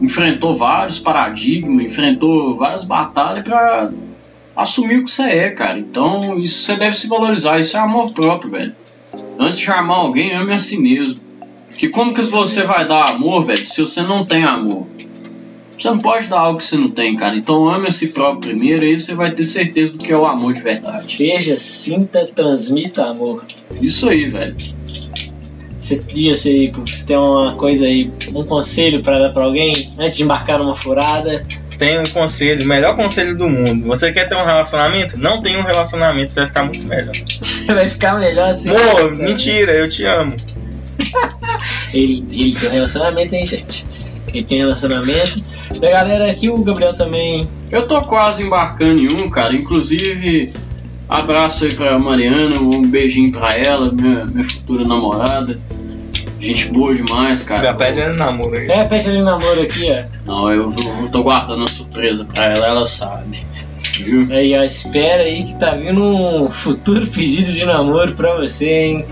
enfrentou 0.00 0.54
vários 0.54 0.98
paradigmas, 0.98 1.84
enfrentou 1.84 2.56
várias 2.56 2.84
batalhas 2.84 3.44
pra 3.44 3.90
assumir 4.54 4.98
o 4.98 5.04
que 5.04 5.10
você 5.10 5.22
é, 5.22 5.50
cara. 5.50 5.78
Então, 5.78 6.38
isso 6.38 6.60
você 6.62 6.76
deve 6.76 6.94
se 6.94 7.08
valorizar. 7.08 7.58
Isso 7.58 7.76
é 7.78 7.80
amor 7.80 8.12
próprio, 8.12 8.50
velho. 8.50 8.74
Antes 9.38 9.58
de 9.58 9.70
amar 9.70 9.98
alguém, 10.00 10.34
ame 10.34 10.52
a 10.52 10.58
si 10.58 10.78
mesmo. 10.78 11.18
Que 11.76 11.88
como 11.88 12.14
que 12.14 12.22
você 12.22 12.64
vai 12.64 12.86
dar 12.86 13.10
amor, 13.10 13.44
velho, 13.44 13.64
se 13.64 13.80
você 13.80 14.02
não 14.02 14.24
tem 14.24 14.44
amor? 14.44 14.86
Você 15.80 15.88
não 15.88 15.98
pode 15.98 16.28
dar 16.28 16.40
algo 16.40 16.58
que 16.58 16.64
você 16.64 16.76
não 16.76 16.90
tem, 16.90 17.16
cara. 17.16 17.34
Então 17.34 17.66
ame 17.66 17.88
a 17.88 17.90
si 17.90 18.08
próprio 18.08 18.52
primeiro, 18.52 18.84
aí 18.84 18.98
você 18.98 19.14
vai 19.14 19.30
ter 19.30 19.44
certeza 19.44 19.92
do 19.92 19.98
que 19.98 20.12
é 20.12 20.16
o 20.16 20.26
amor 20.26 20.52
de 20.52 20.60
verdade. 20.60 21.00
Seja, 21.00 21.56
sinta, 21.56 22.26
transmita 22.26 23.06
amor. 23.06 23.44
Isso 23.80 24.08
aí, 24.10 24.28
velho. 24.28 24.56
Você 25.78 25.98
ia 26.14 26.36
ser, 26.36 26.70
você 26.72 27.06
tem 27.06 27.16
uma 27.16 27.54
coisa 27.54 27.86
aí, 27.86 28.10
um 28.34 28.44
conselho 28.44 29.02
pra 29.02 29.18
dar 29.18 29.30
pra 29.30 29.44
alguém 29.44 29.72
antes 29.98 30.18
de 30.18 30.22
embarcar 30.22 30.58
numa 30.58 30.76
furada. 30.76 31.46
Tem 31.78 31.98
um 31.98 32.02
conselho, 32.12 32.62
o 32.62 32.68
melhor 32.68 32.94
conselho 32.94 33.34
do 33.34 33.48
mundo. 33.48 33.86
Você 33.86 34.12
quer 34.12 34.28
ter 34.28 34.34
um 34.34 34.44
relacionamento? 34.44 35.16
Não 35.16 35.40
tem 35.40 35.56
um 35.56 35.62
relacionamento, 35.62 36.34
você 36.34 36.40
vai 36.40 36.48
ficar 36.48 36.64
muito 36.64 36.86
melhor. 36.86 37.12
Você 37.40 37.74
vai 37.74 37.88
ficar 37.88 38.18
melhor 38.18 38.50
assim. 38.50 38.68
Amor, 38.68 39.14
mentira, 39.14 39.72
eu 39.72 39.88
te 39.88 40.04
amo. 40.04 40.34
Ele, 41.92 42.24
ele 42.30 42.54
tem 42.54 42.68
um 42.68 42.72
relacionamento, 42.72 43.34
hein, 43.34 43.46
gente? 43.46 43.84
Ele 44.28 44.42
tem 44.42 44.58
um 44.58 44.60
relacionamento. 44.62 45.42
Da 45.80 45.90
galera 45.90 46.30
aqui, 46.30 46.48
o 46.48 46.58
Gabriel 46.62 46.94
também. 46.94 47.48
Eu 47.70 47.86
tô 47.86 48.00
quase 48.02 48.42
embarcando 48.42 49.00
em 49.00 49.08
um, 49.12 49.30
cara. 49.30 49.54
Inclusive, 49.54 50.52
abraço 51.08 51.64
aí 51.64 51.74
pra 51.74 51.98
Mariana, 51.98 52.58
um 52.58 52.82
beijinho 52.82 53.32
pra 53.32 53.48
ela, 53.56 53.90
minha, 53.92 54.24
minha 54.26 54.44
futura 54.44 54.84
namorada. 54.84 55.58
Gente 56.40 56.68
boa 56.68 56.94
demais, 56.94 57.42
cara. 57.42 57.74
pede 57.74 58.00
namoro 58.16 58.56
aí. 58.56 58.70
É, 58.70 58.84
pede 58.84 59.12
de 59.12 59.20
namoro 59.20 59.60
aqui, 59.60 59.90
ó. 59.90 60.04
Não, 60.24 60.50
eu, 60.50 60.72
eu 61.02 61.08
tô 61.10 61.22
guardando 61.22 61.58
uma 61.58 61.68
surpresa 61.68 62.24
pra 62.24 62.44
ela, 62.44 62.66
ela 62.66 62.86
sabe. 62.86 63.46
Viu? 63.98 64.26
Aí, 64.30 64.56
ó, 64.56 64.62
espera 64.62 65.24
aí 65.24 65.44
que 65.44 65.54
tá 65.56 65.72
vindo 65.72 66.02
um 66.02 66.48
futuro 66.50 67.06
pedido 67.06 67.52
de 67.52 67.66
namoro 67.66 68.14
pra 68.14 68.36
você, 68.36 68.68
hein? 68.68 69.06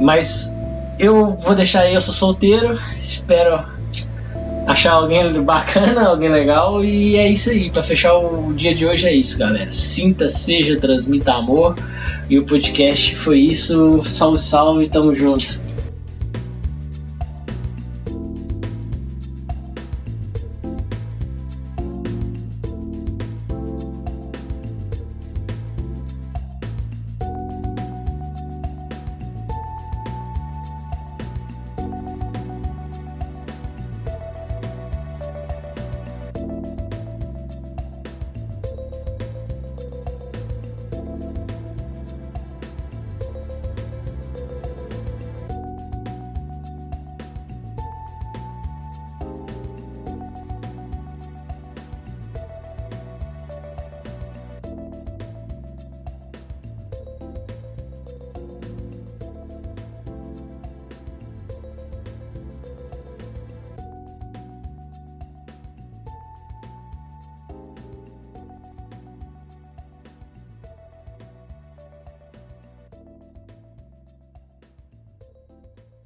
Mas 0.00 0.55
eu 0.98 1.36
vou 1.36 1.54
deixar 1.54 1.80
aí, 1.80 1.94
eu 1.94 2.00
sou 2.00 2.14
solteiro, 2.14 2.78
espero 2.98 3.64
achar 4.66 4.92
alguém 4.92 5.32
bacana, 5.42 6.08
alguém 6.08 6.28
legal, 6.28 6.84
e 6.84 7.16
é 7.16 7.28
isso 7.28 7.50
aí. 7.50 7.70
Pra 7.70 7.82
fechar 7.82 8.14
o 8.14 8.52
dia 8.52 8.74
de 8.74 8.84
hoje 8.84 9.06
é 9.06 9.14
isso, 9.14 9.38
galera. 9.38 9.72
Sinta, 9.72 10.28
seja, 10.28 10.78
transmita 10.78 11.32
amor. 11.32 11.76
E 12.28 12.38
o 12.38 12.44
podcast 12.44 13.14
foi 13.14 13.38
isso. 13.38 14.02
Salve, 14.04 14.38
salve, 14.38 14.88
tamo 14.88 15.14
junto. 15.14 15.60